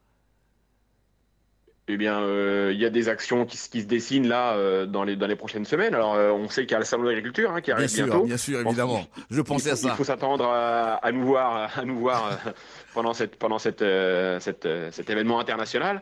[1.90, 4.84] Eh bien, euh, il y a des actions qui, se- qui se dessinent là euh,
[4.84, 5.94] dans, les, dans les prochaines semaines.
[5.94, 7.96] Alors, euh, on sait qu'il y a le salon de l'agriculture hein, qui arrive Bien
[7.96, 8.24] sûr, bientôt.
[8.24, 9.06] bien sûr, évidemment.
[9.30, 9.88] Je pensais à ça.
[9.88, 12.50] Il faut s'attendre à, à nous voir, à nous voir euh,
[12.94, 16.00] pendant, cette, pendant cette, euh, cette, cet événement international.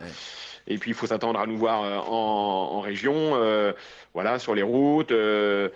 [0.67, 3.71] Et puis, il faut s'attendre à nous voir euh, en, en région, euh,
[4.13, 5.69] voilà, sur les routes, euh,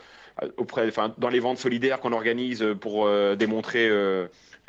[0.58, 3.90] auprès, enfin, dans les ventes solidaires qu'on organise pour euh, démontrer.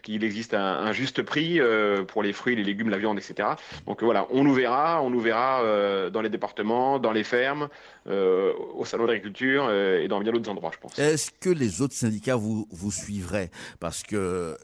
[0.03, 3.51] Qu'il existe un, juste prix euh, pour les fruits, les légumes, la viande, etc.
[3.87, 7.25] Donc euh, voilà, on nous verra, on nous verra euh, dans les départements, dans les
[7.25, 7.69] fermes,
[8.07, 10.99] au salon d'agriculture et dans bien d'autres endroits, je pense.
[10.99, 13.51] Est-ce que les autres syndicats vous, suivraient?
[13.79, 14.57] Parce que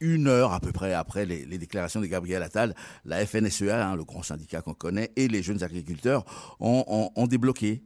[0.00, 2.74] une heure à peu près après les, déclarations de Gabriel Attal,
[3.06, 6.26] la FNSEA, hein, le grand syndicat qu'on connaît, et les jeunes agriculteurs
[6.60, 7.82] ont, débloqué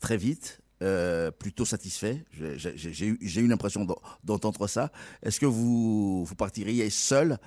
[0.00, 0.60] très vite.
[0.82, 2.24] Euh, plutôt satisfait.
[2.32, 4.90] J'ai- eu, l'impression d'en- d'entendre ça.
[5.22, 7.38] Est-ce que vous, partiriez seul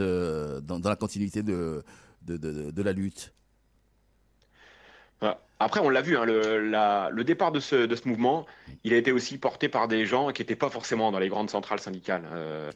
[0.00, 1.82] euh, dans, la continuité de,
[2.28, 3.32] la lutte?
[5.20, 5.40] Voilà.
[5.58, 8.44] Après, on l'a vu, hein, le, départ de ce, de ce mouvement,
[8.82, 11.48] il a été aussi porté par des gens qui n'étaient pas forcément dans les grandes
[11.48, 12.28] centrales syndicales.
[12.32, 12.70] Euh,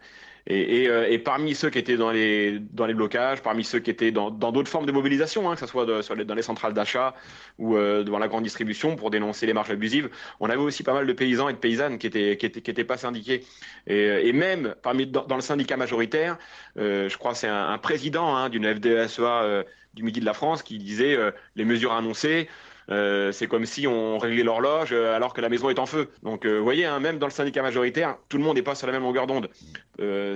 [0.50, 3.90] et, euh, et parmi ceux qui étaient dans les, dans les blocages, parmi ceux qui
[3.90, 7.14] étaient dans d'autres formes de mobilisation, hein, que ce soit dans les centrales d'achat
[7.58, 10.08] ou euh, devant la grande distribution pour dénoncer les marges abusives,
[10.40, 12.70] on avait aussi pas mal de paysans et de paysannes qui étaient, qui étaient, qui
[12.70, 13.44] étaient pas syndiqués.
[13.86, 16.38] Et, et même parmi, dans, le syndicat majoritaire,
[16.78, 20.34] euh, je crois c'est un, un président hein, d'une FDSEA euh, du Midi de la
[20.34, 22.48] France qui disait euh, les mesures annoncées.
[22.90, 26.08] Euh, c'est comme si on réglait l'horloge euh, alors que la maison est en feu.
[26.22, 28.74] Donc, euh, vous voyez, hein, même dans le syndicat majoritaire, tout le monde n'est pas
[28.74, 29.50] sur la même longueur d'onde.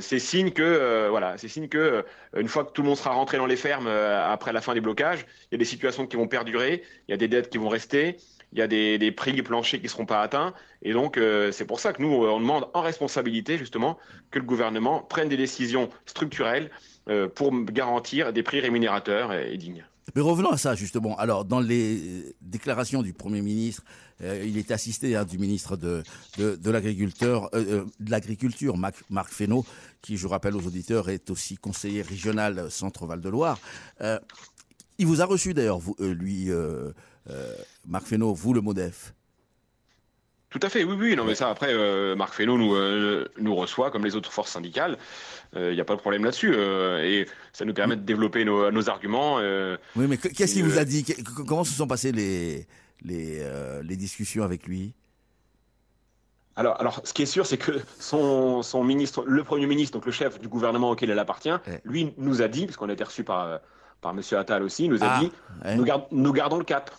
[0.00, 2.04] C'est signe que, voilà, c'est signe que
[2.36, 4.80] une fois que tout le monde sera rentré dans les fermes après la fin des
[4.80, 7.58] blocages, il y a des situations qui vont perdurer, il y a des dettes qui
[7.58, 8.16] vont rester,
[8.52, 10.52] il y a des, des prix planchers qui ne seront pas atteints.
[10.82, 13.98] Et donc, euh, c'est pour ça que nous, on demande en responsabilité, justement,
[14.32, 16.70] que le gouvernement prenne des décisions structurelles
[17.34, 19.84] pour garantir des prix rémunérateurs et dignes.
[20.14, 21.16] Mais revenons à ça, justement.
[21.18, 23.82] Alors, dans les déclarations du Premier ministre,
[24.22, 26.02] euh, il est assisté hein, du ministre de,
[26.38, 29.64] de, l'Agriculture, euh, euh, l'Agriculture, Marc, Fesneau,
[30.00, 33.58] qui, je rappelle aux auditeurs, est aussi conseiller régional Centre-Val de Loire.
[34.98, 36.50] il vous a reçu, d'ailleurs, lui,
[37.86, 39.14] Marc Fesneau, vous, le MODEF?
[40.52, 41.16] Tout à fait, oui, oui.
[41.16, 41.74] Non, mais ça, après,
[42.14, 42.76] Marc Fesneau nous,
[43.38, 44.96] nous reçoit comme les autres forces syndicales.
[45.56, 46.54] Il n'y a pas de problème là-dessus.
[46.54, 49.38] et ça nous permet de développer nos, nos arguments.
[49.96, 51.04] oui, mais qu'est-ce qu'il vous a dit?
[51.46, 52.66] Comment se sont passées les,
[53.04, 53.42] les,
[53.82, 54.94] les discussions avec lui?
[56.54, 60.04] Alors, alors, ce qui est sûr, c'est que son, son, ministre, le Premier ministre, donc
[60.04, 63.04] le chef du gouvernement auquel elle appartient, lui nous a dit, parce qu'on a été
[63.04, 63.60] reçu par,
[64.02, 64.20] par M.
[64.32, 65.32] Attal aussi, nous a ah, dit
[65.76, 66.90] nous, nous, gardons le cap.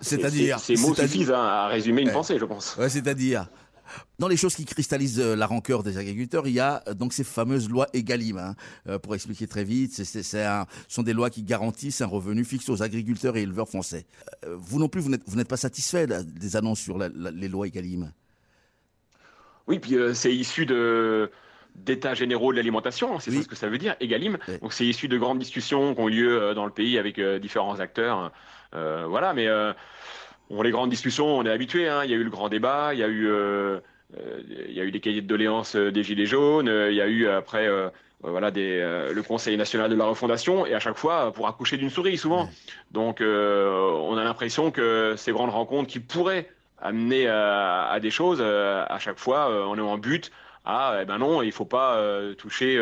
[0.00, 2.76] C'est-à-dire Ces mots suffisent hein, à résumer une pensée, je pense.
[2.76, 3.48] Ouais, c'est-à-dire
[4.18, 7.12] dans les choses qui cristallisent euh, la rancœur des agriculteurs, il y a euh, donc
[7.12, 8.38] ces fameuses lois Egalim.
[8.38, 8.54] Hein.
[8.88, 12.82] Euh, pour expliquer très vite, ce sont des lois qui garantissent un revenu fixe aux
[12.82, 14.06] agriculteurs et éleveurs français.
[14.46, 18.12] vous non plus, vous n'êtes pas satisfait des annonces sur les lois Egalim?
[19.66, 21.30] Oui, puis c'est issu de
[21.76, 24.38] d'états généraux de l'alimentation, c'est ça ce que ça veut dire, Egalim.
[24.60, 27.78] Donc c'est issu de grandes discussions qui ont eu lieu dans le pays avec différents
[27.78, 28.32] acteurs.
[28.72, 29.48] Voilà, mais
[30.50, 31.88] Bon, les grandes discussions, on est habitué.
[31.88, 32.02] Hein.
[32.04, 33.78] Il y a eu le grand débat, il y a eu, euh,
[34.18, 37.00] euh, il y a eu des cahiers de doléances euh, des Gilets jaunes, il y
[37.00, 37.68] a eu après
[38.22, 38.80] voilà, des,
[39.14, 42.50] le Conseil national de la refondation, et à chaque fois pour accoucher d'une souris, souvent.
[42.90, 46.50] Donc on a l'impression que ces grandes rencontres qui pourraient
[46.82, 50.30] amener à, des choses, à chaque fois, on est en but
[50.66, 51.98] à, eh ben non, il ne faut pas
[52.36, 52.78] toucher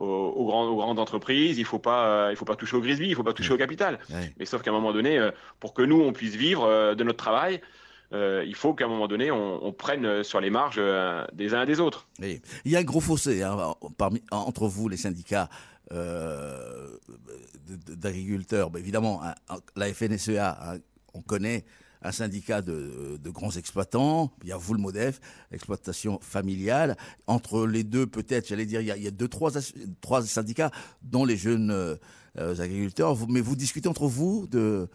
[0.00, 3.10] aux, grandes, entreprises, il ne faut, pas, euh, il faut pas toucher au grisby, il
[3.10, 3.98] ne faut pas toucher au capital.
[4.38, 7.04] Mais sauf qu'à un moment donné, euh, pour que nous, on puisse vivre euh, de
[7.04, 7.60] notre travail,
[8.12, 10.82] il faut qu'à un moment donné, on, prenne sur les marges
[11.32, 12.08] des uns et des autres.
[12.18, 13.56] il y a un gros fossé hein,
[13.98, 15.48] parmi, entre vous, les syndicats
[17.88, 18.72] d'agriculteurs.
[18.76, 19.34] évidemment, hein,
[19.76, 20.78] la FNSEA, hein,
[21.14, 21.64] on connaît
[22.02, 25.20] un syndicat de, grands exploitants, il y a vous le MODEF,
[25.52, 26.96] exploitation familiale.
[27.26, 29.50] Entre les deux, peut-être, j'allais dire, il y, a, deux, trois,
[30.00, 30.70] trois syndicats,
[31.02, 31.96] dont les jeunes euh,
[32.36, 33.16] agriculteurs.
[33.28, 34.88] Mais vous discutez entre vous de,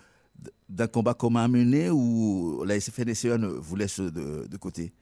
[0.69, 4.93] d'un combat commun à mener ou la FNSEA vous laisse de, côté?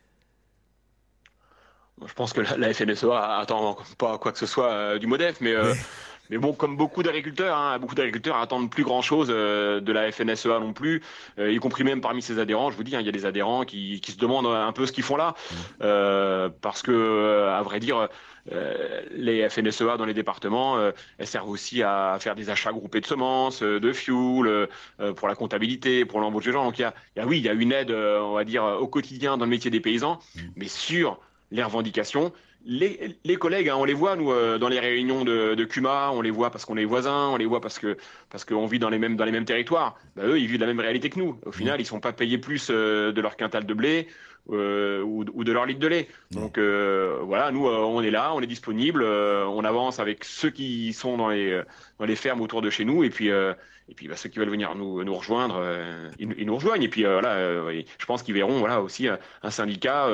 [2.06, 5.54] Je pense que la, FNSEA attend pas quoi que ce soit euh, du MODEF, mais...
[5.54, 5.80] Euh, mais
[6.32, 10.60] bon, comme beaucoup d'agriculteurs, hein, beaucoup d'agriculteurs attendent plus grand chose euh, de la FNSEA
[10.60, 11.02] non plus,
[11.38, 12.72] euh, y compris même parmi ses adhérents.
[12.72, 14.86] Je vous dis, hein, il y a des adhérents qui, qui, se demandent un peu
[14.86, 15.36] ce qu'ils font là,
[15.82, 18.08] euh, parce que, à vrai dire,
[19.12, 20.78] les FNSEA dans les départements,
[21.18, 24.68] elles servent aussi à faire des achats groupés de semences, de fuel,
[25.16, 26.66] pour la comptabilité, pour l'embauche des gens.
[26.66, 28.44] Donc il y a, il y a, oui, il y a une aide, on va
[28.44, 30.20] dire, au quotidien dans le métier des paysans,
[30.58, 31.20] mais sur
[31.52, 32.34] les revendications,
[32.66, 36.12] les, les, collègues, hein, on les voit nous euh, dans les réunions de, de, CUMA,
[36.12, 37.98] on les voit parce qu'on est voisins, on les voit parce que
[38.30, 39.98] parce qu'on vit dans les mêmes dans les mêmes territoires.
[40.16, 41.38] Bah, eux, ils vivent la même réalité que nous.
[41.46, 44.08] Au final, ils sont pas payés plus euh, de leur quintal de blé
[44.50, 46.08] euh, ou, ou, de leur litre de lait.
[46.32, 51.18] Donc voilà, nous, on est là, on est disponible, on avance avec ceux qui sont
[51.18, 51.62] dans les
[52.00, 54.50] dans les fermes autour de chez nous et puis et puis bah, ceux qui veulent
[54.50, 55.62] venir nous, nous rejoindre,
[56.18, 56.84] ils, ils, nous rejoignent.
[56.84, 60.08] Et puis voilà, je pense qu'ils verront voilà aussi un syndicat.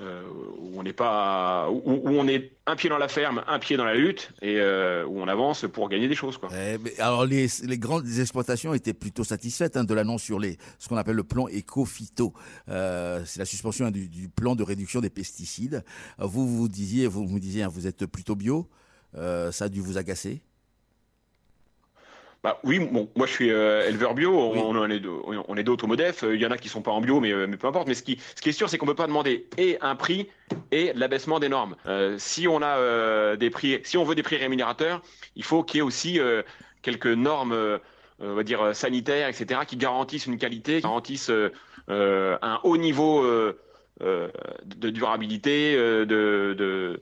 [0.00, 0.22] Euh,
[0.58, 3.84] où on n'est pas, où, on est un pied dans la ferme, un pied dans
[3.84, 6.38] la lutte, et euh, où on avance pour gagner des choses.
[6.38, 6.48] Quoi.
[6.52, 10.96] Eh, alors les, grandes exploitations étaient plutôt satisfaites hein, de l'annonce sur les, ce qu'on
[10.96, 12.32] appelle le plan éco-phyto.
[12.68, 15.84] Euh, c'est la suspension hein, du, du, plan de réduction des pesticides.
[16.18, 18.68] Vous vous disiez, vous me disiez, hein, vous êtes plutôt bio.
[19.14, 20.42] ça a dû vous agacer?
[22.42, 25.16] Bah oui, bon, moi je suis euh, éleveur bio, on, est deux,
[25.46, 27.30] on est d'autres au Modef, il y en a qui sont pas en bio, mais,
[27.32, 27.86] euh, mais peu importe.
[27.86, 30.28] Mais ce qui, ce qui est sûr, c'est qu'on peut pas demander et un prix
[30.72, 31.76] et l'abaissement des normes.
[31.86, 35.02] Euh, si on a des prix, si on veut des prix rémunérateurs,
[35.36, 36.18] il faut qu'il y ait aussi
[36.82, 37.56] quelques normes,
[38.18, 41.30] on va dire sanitaires, etc., qui garantissent une qualité, qui garantissent
[41.88, 43.24] un haut niveau
[44.00, 46.04] de durabilité, de,
[46.58, 47.00] de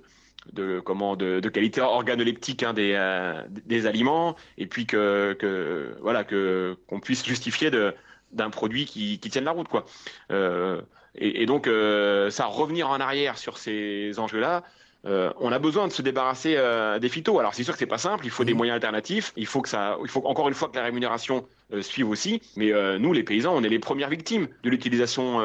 [0.52, 6.24] de comment de, qualité organoleptique hein, des, euh, des aliments et puis que, que voilà
[6.24, 7.94] que qu'on puisse justifier de
[8.32, 9.86] d'un produit qui, qui tienne la route quoi
[10.30, 10.80] euh,
[11.16, 14.64] et, donc euh, ça revenir en arrière sur ces enjeux là
[15.02, 16.58] on a besoin de se débarrasser
[17.00, 17.38] des phytos.
[17.38, 18.56] Alors c'est sûr que c'est pas simple, il faut des mmh.
[18.58, 21.46] moyens alternatifs, il faut que ça, il faut encore une fois que la rémunération
[21.80, 22.42] suive aussi.
[22.56, 25.40] Mais nous, les paysans, on est les premières victimes de l'utilisation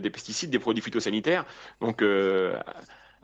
[0.00, 1.44] des pesticides, des produits phytosanitaires.
[1.82, 2.02] Donc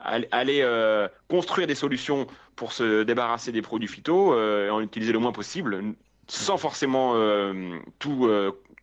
[0.00, 2.26] aller euh, construire des solutions
[2.56, 5.94] pour se débarrasser des produits phyto euh, et en utiliser le moins possible
[6.26, 7.14] sans forcément
[7.98, 8.30] tout,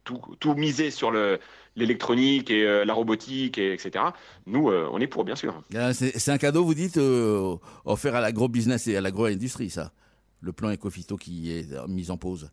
[0.04, 1.40] tout, tout miser sur le
[1.78, 4.04] l'électronique et la robotique, et, etc.
[4.48, 5.64] Nous, on est pour, bien sûr.
[5.74, 7.00] Ah, c'est un cadeau, vous dites,
[7.86, 9.94] offert à l'agro-business et à l'agro-industrie, ça
[10.42, 12.52] Le plan Ecofito qui est mis en pause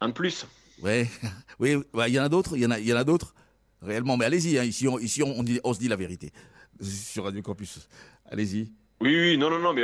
[0.00, 0.46] Un de plus.
[0.82, 1.08] Ouais.
[1.58, 1.74] Oui,
[2.06, 3.34] il y en a d'autres, il y en a, il y en a d'autres,
[3.80, 4.16] réellement.
[4.18, 6.32] Mais allez-y, hein, ici, on, ici on, on, se dit la vérité
[6.80, 7.88] sur Radio Campus.
[8.30, 8.72] Allez-y.
[9.00, 9.82] Oui, oui, non, non, non, mais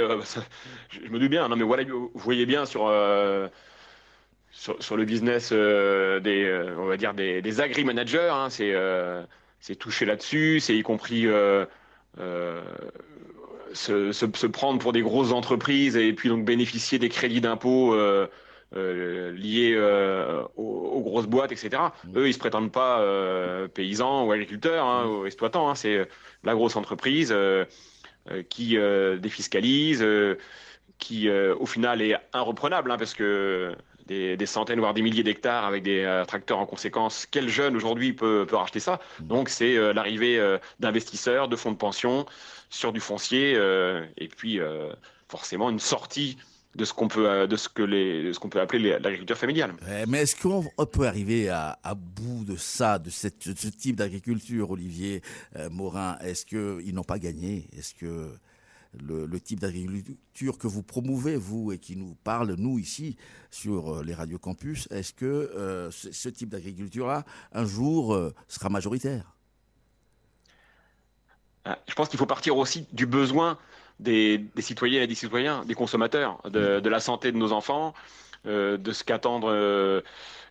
[0.88, 1.46] je, me doute bien.
[1.48, 2.90] Non, mais voilà, vous voyez bien sur,
[4.52, 8.30] sur, le business euh, des, euh, on va dire des, agri-managers.
[8.32, 9.22] Hein, c'est euh,
[9.60, 11.26] c'est touché là-dessus, c'est y compris
[13.74, 17.94] se, se, prendre pour des grosses entreprises et puis donc bénéficier des crédits d'impôt
[18.74, 19.78] liés
[20.56, 21.70] aux, grosses boîtes, etc.
[22.04, 22.18] Mmh.
[22.18, 23.04] Eux, ils se prétendent pas
[23.74, 25.10] paysans ou agriculteurs hein, mmh.
[25.10, 25.68] ou exploitants.
[25.68, 26.08] Hein, c'est
[26.44, 27.34] la grosse entreprise
[28.48, 28.78] qui
[29.20, 30.06] défiscalise,
[30.98, 33.74] qui au final est irreprenable, hein, parce que
[34.06, 37.26] des, centaines, voire des milliers d'hectares avec des euh, tracteurs en conséquence.
[37.30, 39.00] Quel jeune aujourd'hui peut, peut racheter ça?
[39.20, 42.26] Donc c'est euh, l'arrivée euh, d'investisseurs, de fonds de pension
[42.70, 43.52] sur du foncier,
[44.16, 44.58] et puis
[45.28, 46.38] forcément une sortie
[46.74, 49.74] de ce qu'on peut de ce que les ce qu'on peut appeler l'agriculture familiale.
[50.08, 54.70] Mais est-ce qu'on peut arriver à, à, bout de ça, de, cette, ce type d'agriculture,
[54.70, 55.22] Olivier
[55.70, 56.16] Morin?
[56.20, 57.68] Est-ce qu'ils n'ont pas gagné?
[57.76, 58.32] Est-ce que
[59.00, 63.16] le, type d'agriculture que vous promouvez, vous, et qui nous parle, nous, ici,
[63.50, 68.68] sur euh, les radios campus, est-ce que euh, ce, type d'agriculture-là, un jour, euh, sera
[68.68, 69.34] majoritaire?
[71.64, 73.58] Ah, Je pense qu'il faut partir aussi du besoin
[74.00, 76.88] des, citoyens et des citoyens, des consommateurs, de, mm.
[76.88, 77.94] la santé de nos enfants,
[78.44, 80.02] de ce qu'attendent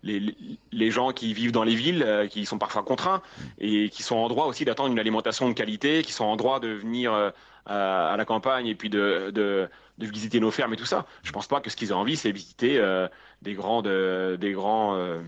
[0.03, 3.43] les, gens qui vivent dans les villes, qui sont parfois contraints mm.
[3.59, 6.59] et qui sont en droit aussi d'attendre une alimentation de qualité, qui sont en droit
[6.59, 7.33] de venir
[7.65, 11.05] à, la campagne et puis de, de, de, visiter nos fermes et tout ça.
[11.23, 13.07] Je pense pas que ce qu'ils ont envie, c'est visiter euh,
[13.41, 15.21] des grands, des grands euh,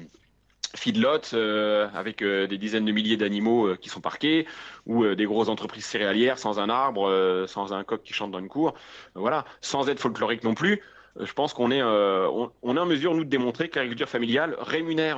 [0.75, 4.47] feedlots euh, avec des dizaines de milliers d'animaux qui sont parqués
[4.85, 8.49] ou des grosses entreprises céréalières sans un arbre, sans un coq qui chante dans une
[8.49, 8.73] cour.
[9.15, 10.81] voilà, sans être folklorique non plus.
[11.19, 14.55] Je pense qu'on est, on, on, est en mesure, nous, de démontrer que l'agriculture familiale
[14.59, 15.17] rémunère,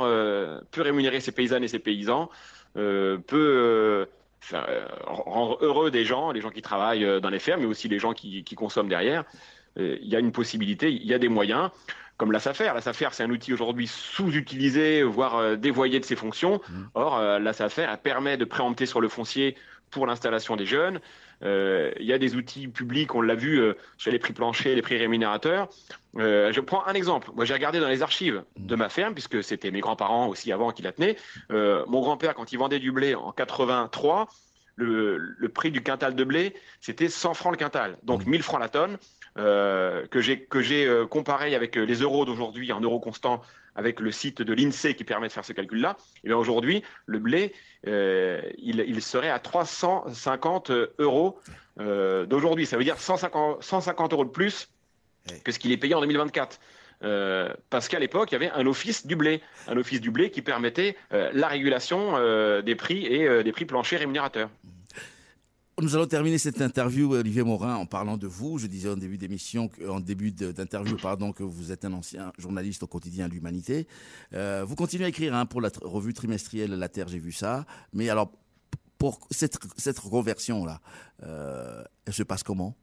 [0.71, 2.29] peut rémunérer ses paysannes et ses paysans,
[2.73, 4.07] peut
[4.53, 7.87] euh, rendre heureux des gens, les gens qui travaillent euh, dans les fermes, mais aussi
[7.87, 9.23] les gens qui, consomment derrière.
[9.77, 11.71] Euh, il y a une possibilité, il y a des moyens,
[12.17, 12.71] comme la SAFER.
[12.73, 16.61] La SAFER, c'est un outil aujourd'hui sous-utilisé, voire dévoyé de ses fonctions.
[16.69, 16.83] Mmh.
[16.93, 19.55] Or, la SAFER, elle permet de préempter sur le foncier
[19.91, 20.99] pour l'installation des jeunes.
[21.41, 23.61] il y a des outils publics, on l'a vu
[23.97, 25.69] sur les prix planchers, les prix rémunérateurs.
[26.15, 27.29] je prends un exemple.
[27.35, 30.71] Moi, j'ai regardé dans les archives de ma ferme, puisque c'était mes grands-parents aussi avant
[30.71, 31.17] qui la tenaient.
[31.49, 34.27] mon grand-père, quand il vendait du blé en 83,
[34.75, 38.43] le, prix du quintal de blé, c'était 100 francs le quintal, donc 1000 mmh.
[38.43, 38.97] francs la tonne,
[39.37, 43.41] euh, que j'ai que j'ai euh, comparé avec les euros d'aujourd'hui en euros constants
[43.75, 45.97] avec le site de l'INSEE qui permet de faire ce calcul-là.
[46.23, 47.53] Et bien aujourd'hui, le blé,
[47.85, 51.37] euh, il, serait à 350 euros
[51.77, 52.65] d'aujourd'hui.
[52.65, 54.69] Ça veut dire 150, 150 euros de plus
[55.43, 56.57] que ce qu'il est payé en 2024.
[57.69, 60.41] parce qu'à l'époque, il y avait un office du blé, un office du blé qui
[60.41, 62.13] permettait la régulation
[62.61, 64.49] des prix et des prix planchers rémunérateurs.
[65.81, 68.57] Nous allons terminer cette interview, Olivier Morin, en parlant de vous.
[68.57, 72.83] Je disais en début d'émission, en début d'interview, pardon, que vous êtes un ancien journaliste
[72.83, 73.85] au quotidien L'Humanité.
[74.33, 77.65] Euh, vous continuez à écrire hein, pour la revue trimestrielle La Terre, j'ai vu ça.
[77.91, 78.31] Mais alors,
[78.97, 80.79] pour cette, cette reconversion-là,
[81.23, 82.73] euh, elle se passe comment?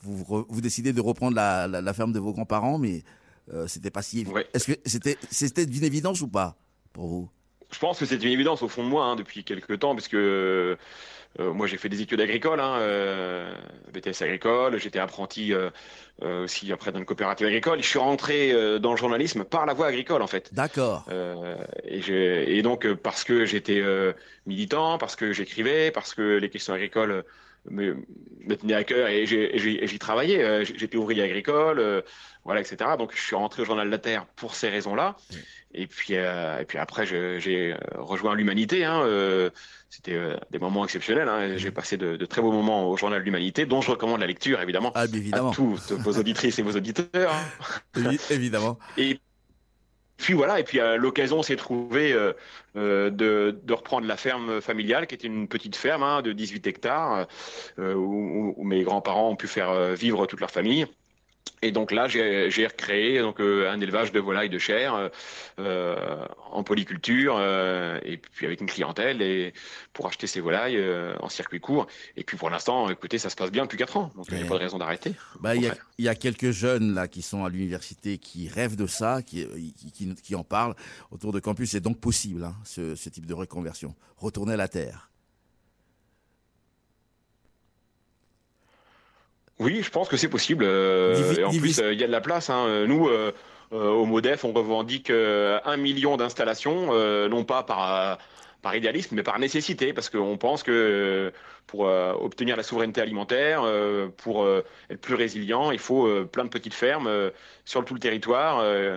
[0.00, 3.04] Vous, vous décidez de reprendre la, la, ferme de vos grands-parents, mais
[3.52, 4.38] euh, c'était pas si évident.
[4.52, 6.56] Est-ce que c'était c'était d'une évidence ou pas
[6.92, 7.30] pour vous?
[7.70, 10.08] Je pense que c'est une évidence au fond de moi hein, depuis quelques temps, parce
[10.08, 10.78] que
[11.40, 13.52] euh, moi, j'ai fait des études agricoles, hein, euh,
[13.92, 14.78] BTS agricole.
[14.78, 15.70] J'étais apprenti euh,
[16.20, 17.80] aussi après dans une coopérative agricole.
[17.80, 20.52] Je suis rentré dans le journalisme par la voie agricole, en fait.
[20.52, 21.06] D'accord.
[21.84, 23.82] et, et, donc, parce que j'étais
[24.46, 27.24] militant, parce que j'écrivais, parce que les questions agricoles
[27.70, 27.96] me,
[28.44, 30.64] me tenaient à cœur et j'y travaillais.
[30.64, 32.02] J'étais ouvrier agricole,
[32.44, 32.90] voilà, etc.
[32.98, 35.16] Donc, je suis rentré au journal de la Terre pour ces raisons-là.
[35.74, 38.84] Et puis, et puis après, j'ai rejoint l'humanité.
[38.84, 39.04] Hein,
[39.90, 41.28] c'était euh, des moments exceptionnels.
[41.28, 41.56] Hein.
[41.56, 44.60] J'ai passé de, très beaux moments au Journal de l'Humanité, dont je recommande la lecture,
[44.60, 45.50] évidemment, ah, évidemment.
[45.50, 47.32] à toutes vos auditrices et vos auditeurs.
[47.94, 48.10] Hein.
[48.30, 48.78] évidemment.
[48.96, 49.18] Et
[50.16, 55.14] puis voilà, et puis euh, l'occasion s'est trouvée euh, de, reprendre la ferme familiale, qui
[55.14, 57.28] était une petite ferme hein, de 18 hectares,
[57.78, 60.86] où, mes grands-parents ont pu faire vivre toute leur famille.
[61.62, 65.08] Et donc là, j'ai recréé donc euh, un élevage de volailles de chair euh,
[65.58, 69.52] euh, en polyculture euh, et puis avec une clientèle et
[69.92, 70.78] pour acheter ces volailles
[71.20, 71.86] en circuit court.
[72.16, 74.42] Et puis pour l'instant, écoutez, ça se passe bien depuis 4 ans, donc il n'y
[74.42, 75.14] a pas de raison d'arrêter.
[75.40, 78.48] Bah, il y, a- il y a quelques jeunes là qui sont à l'université qui
[78.48, 79.46] rêvent de ça, qui,
[79.76, 80.74] qui, qui- qui en parlent
[81.10, 81.70] autour de campus.
[81.70, 83.94] C'est donc possible, hein, ce, ce type de reconversion.
[84.16, 85.10] Retourner à la terre.
[89.58, 90.64] Oui, je pense que c'est possible.
[90.64, 92.50] euh, Divi- et en plus, euh, il y a de la place.
[92.50, 92.64] hein.
[92.66, 93.32] Euh, Nous, euh,
[93.72, 98.18] euh, au MODEF, on revendique euh, un million d'installations, euh, non pas par,
[98.62, 101.30] par idéalisme, mais par nécessité, parce qu'on pense que euh,
[101.66, 106.24] pour euh, obtenir la souveraineté alimentaire, euh, pour euh, être plus résilient, il faut euh,
[106.24, 107.30] plein de petites fermes euh,
[107.64, 108.96] sur tout le territoire euh,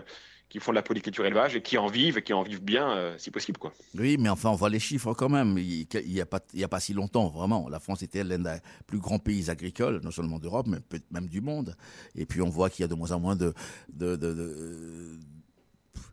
[0.52, 2.92] qui font de la polyculture élevage et qui en vivent, et qui en vivent bien,
[2.92, 3.58] euh, si possible.
[3.58, 3.72] quoi.
[3.98, 5.58] Oui, mais enfin, on voit les chiffres quand même.
[5.58, 7.70] Il n'y a, pas- a pas si longtemps, vraiment.
[7.70, 10.80] La France était l'un des plus grands pays agricoles, non seulement d'Europe, mais
[11.10, 11.76] même du monde.
[12.16, 13.54] Et puis, on voit qu'il y a de moins en moins de,
[13.94, 15.18] de- de- de-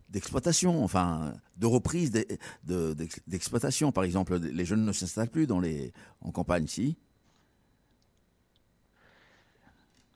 [0.09, 3.93] d'exploitation, enfin, de reprise d'ex- de- d'ex- d'exploitation.
[3.93, 6.97] Par exemple, les jeunes ne s'installent plus dans les, en campagne, si.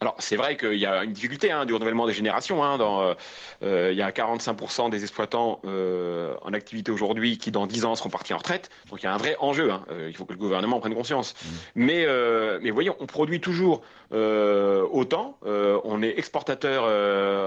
[0.02, 2.64] Alors, c'est vrai qu'il y a une difficulté hein, du renouvellement des générations.
[2.64, 3.14] hein, dans, euh,
[3.62, 7.94] euh, il y a 45% des exploitants euh, en activité aujourd'hui qui, dans 10 ans,
[7.94, 8.68] seront partis en retraite.
[8.90, 9.70] Donc, il y a un vrai enjeu.
[9.70, 9.84] hein.
[10.08, 11.34] Il faut que le gouvernement en prenne conscience.
[11.76, 15.38] Mais, euh, mais voyez, on produit toujours autant.
[15.42, 16.82] On est exportateur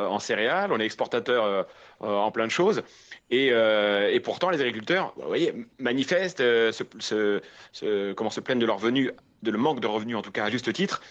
[0.10, 1.68] en céréales, on est exportateur
[1.99, 2.84] en plein de choses.
[3.32, 7.41] Et, euh, et pourtant, les agriculteurs, vous voyez, manifestent, euh, se, se-
[7.72, 10.45] se- comment se plaignent de leur revenu, de le manque de revenus, en tout cas
[10.45, 11.01] à juste titre.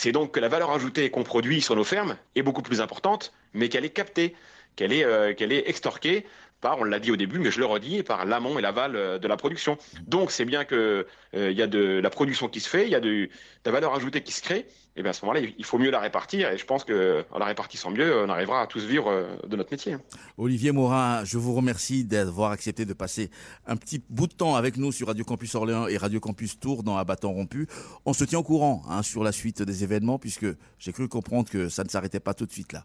[0.00, 3.32] C'est donc que la valeur ajoutée qu'on produit sur nos fermes est beaucoup plus importante,
[3.52, 4.36] mais qu'elle est captée,
[4.76, 6.24] qu'elle est, euh, qu'elle est extorquée
[6.60, 9.18] par, on l'a dit au début, mais je le redis, par l'amont et l'aval euh,
[9.18, 9.78] de la production.
[10.06, 12.94] Donc c'est bien que euh, y a de la production qui se fait, il y
[12.94, 13.28] a de,
[13.64, 16.00] la valeur ajoutée qui se crée, et bien à ce moment-là, il faut mieux la
[16.00, 19.36] répartir, et je pense que en la répartissant mieux, on arrivera à tous vivre euh,
[19.46, 19.96] de notre métier.
[20.36, 23.30] Olivier Morin, je vous remercie d'avoir accepté de passer
[23.66, 26.82] un petit bout de temps avec nous sur Radio Campus Orléans et Radio Campus Tours
[26.82, 27.68] dans Abattant Rompu.
[28.04, 30.46] On se tient au courant hein, sur la suite des événements puisque
[30.78, 32.84] j'ai cru comprendre que ça ne s'arrêtait pas tout de suite là.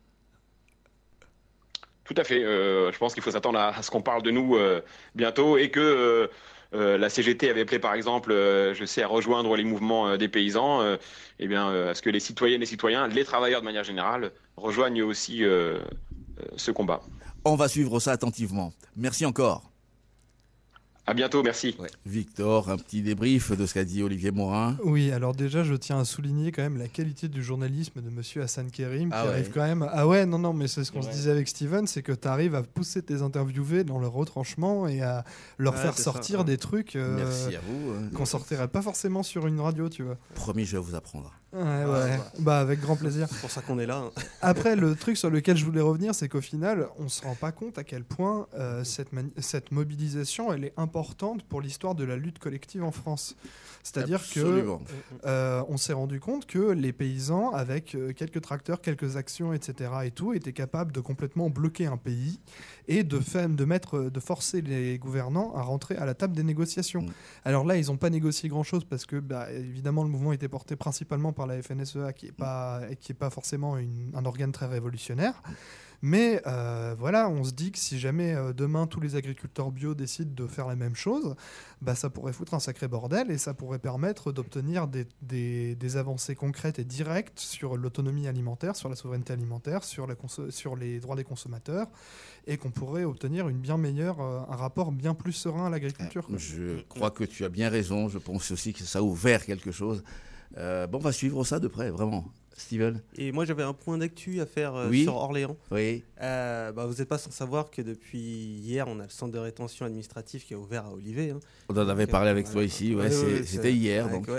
[2.06, 2.44] Tout à fait.
[2.44, 4.82] euh, je pense qu'il faut s'attendre à, ce qu'on parle de nous euh,
[5.16, 6.30] bientôt et que
[6.74, 10.82] euh, la CGT avait appelé, par exemple, je sais, à rejoindre les mouvements des paysans.
[11.40, 15.04] eh bien, à ce que les citoyennes et citoyens, les travailleurs de manière générale, rejoignent
[15.04, 15.44] aussi
[16.58, 17.02] ce combat.
[17.46, 18.74] On va suivre ça attentivement.
[18.96, 19.73] Merci encore.
[21.06, 21.76] À bientôt, merci.
[22.06, 24.78] Victor, un petit débrief de ce qu'a dit Olivier Morin.
[24.86, 28.42] Oui, alors déjà, je tiens à souligner quand même la qualité du journalisme de Monsieur
[28.42, 29.34] Hassan Kerim, Ah qui ouais.
[29.34, 29.86] arrive quand même.
[29.92, 31.12] Ah ouais, non, non, mais c'est ce qu'on Ouais.
[31.12, 34.88] se disait avec Steven, c'est que tu arrives à pousser tes interviewés dans leur retranchement
[34.88, 35.26] et à
[35.58, 36.46] leur faire ça, sortir ouais.
[36.46, 38.10] des trucs euh, Merci à vous, hein.
[38.16, 40.18] qu'on sortirait pas forcément sur une radio, tu vois.
[40.36, 41.34] Promis, je vais vous apprendre.
[41.54, 42.20] Ouais, ouais.
[42.40, 43.28] Bah, avec grand plaisir.
[43.30, 43.98] C'est pour ça qu'on est là.
[43.98, 44.12] hein.
[44.42, 47.52] Après, le truc sur lequel je voulais revenir, c'est qu'au final, on se rend pas
[47.52, 52.16] compte à quel point euh, cette, cette mobilisation, elle est importante pour l'histoire de la
[52.16, 53.36] lutte collective en France.
[53.84, 54.40] C'est-à-dire que
[55.26, 59.92] euh, on s'est rendu compte que les paysans, avec euh, quelques tracteurs, quelques actions, etc.
[60.06, 62.40] et tout, étaient capables de complètement bloquer un pays
[62.88, 66.44] et de, faire, de mettre, de forcer les gouvernants à rentrer à la table des
[66.44, 67.06] négociations.
[67.44, 70.76] Alors là, ils n'ont pas négocié grand-chose parce que, bah, évidemment, le mouvement était porté
[70.78, 74.66] principalement par la FNSEA, qui n'est pas, qui est pas forcément une- un organe très
[74.68, 75.44] révolutionnaire.
[76.06, 79.96] Mais euh, voilà, on se dit que si jamais euh, demain tous les agriculteurs bio
[79.96, 81.34] décident de faire la même chose,
[81.82, 86.78] bah, ça pourrait foutre un sacré bordel et ça pourrait permettre d'obtenir des, avancées concrètes
[86.78, 90.06] et directes sur l'autonomie alimentaire, sur la souveraineté alimentaire, sur,
[90.76, 91.88] les droits des consommateurs
[92.48, 96.28] et qu'on pourrait obtenir une bien meilleure, euh, un rapport bien plus serein à l'agriculture.
[96.36, 98.10] Je crois que tu as bien raison.
[98.10, 100.04] Je pense aussi que ça a ouvert quelque chose.
[100.58, 102.26] Bon, on va suivre ça de près, vraiment.
[102.56, 105.04] Steven Et moi, j'avais un point d'actu à faire euh, Oui.
[105.04, 105.58] sur Orléans.
[105.72, 106.04] Oui.
[106.22, 109.40] Euh, bah, vous n'êtes pas sans savoir que depuis hier, on a le centre de
[109.40, 111.32] rétention administratif qui a ouvert à Olivet.
[111.32, 111.40] hein.
[111.70, 114.06] On en avait Donc, parlé euh, avec toi ici, ouais, Ouais, c'est- ouais, c'était hier,
[114.06, 114.30] avec- donc.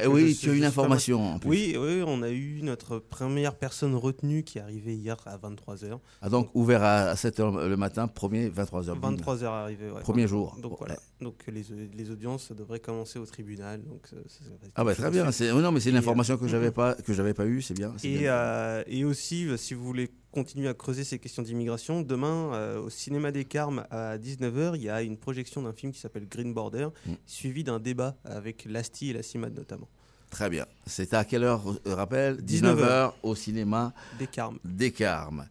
[0.00, 1.50] Eh oui, tu as je une pas information, mal- en plus.
[1.50, 5.98] Oui, oui, on a eu notre première personne retenue qui est arrivée hier à 23h.
[6.22, 8.98] Ah, donc ouvert à 7h le matin, premier 23h.
[8.98, 9.90] 23h arrivé.
[10.02, 10.56] Premier jour.
[10.60, 10.96] Donc voilà.
[11.20, 11.64] Donc les,
[11.96, 13.82] les audiences devraient commencer au tribunal.
[13.82, 15.30] Donc, ça- ça- ça Ah bah très bien.
[15.32, 15.60] C'est suivre.
[15.60, 17.74] non mais c'est une Et, information euh, que j'avais pas que j'avais pas eu, c'est
[17.74, 17.92] bien.
[17.96, 18.32] c'est Et, bien.
[18.32, 22.80] euh, et aussi, euh, si vous voulez continuer à creuser ces questions d'immigration, demain, euh,
[22.80, 26.28] au cinéma des Carmes, à 19h, il y a une projection d'un film qui s'appelle
[26.28, 27.12] Green Border, Mm.
[27.26, 29.88] suivi d'un débat avec l'ASTI et la CIMAD notamment.
[30.30, 30.66] Très bien.
[30.86, 32.36] C'est à quelle heure, euh, rappel?
[32.42, 33.16] 19 19h heures.
[33.22, 34.58] au cinéma Des Carmes.
[34.64, 35.46] Des Carmes.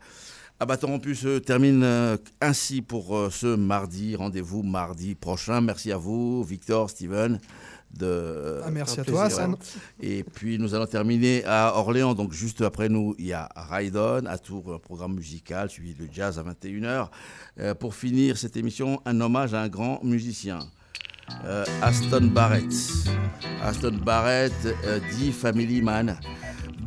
[0.59, 4.15] Abattant en plus se termine euh, ainsi pour euh, ce mardi.
[4.15, 5.61] Rendez-vous mardi prochain.
[5.61, 7.39] Merci à vous, Victor, Steven.
[7.93, 8.61] de.
[8.65, 9.55] Ah, merci à toi, Hassan.
[10.01, 12.13] Et puis nous allons terminer à Orléans.
[12.13, 16.07] Donc juste après nous, il y a Raidon, à Tours, un programme musical, suivi de
[16.11, 17.09] jazz à 21h.
[17.59, 20.59] Euh, pour finir cette émission, un hommage à un grand musicien.
[21.45, 22.73] Euh, Aston Barrett.
[23.61, 26.17] Aston Barrett, euh, dit Family Man,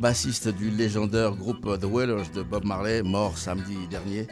[0.01, 4.27] bassiste du légendaire groupe The Wailers de Bob Marley, mort samedi dernier.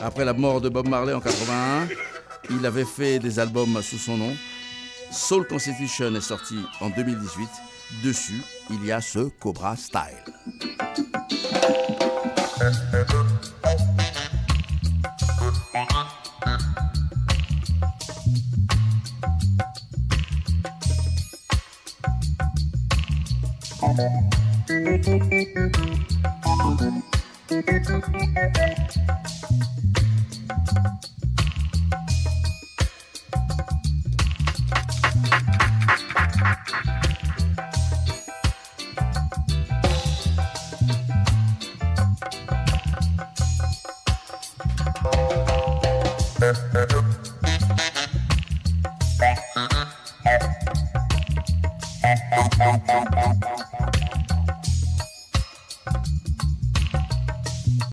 [0.00, 1.88] Après la mort de Bob Marley en 81,
[2.50, 4.34] il avait fait des albums sous son nom.
[5.10, 7.48] Soul Constitution est sorti en 2018.
[8.02, 10.00] Dessus, il y a ce Cobra Style.
[24.82, 25.06] Thank
[27.48, 29.39] you.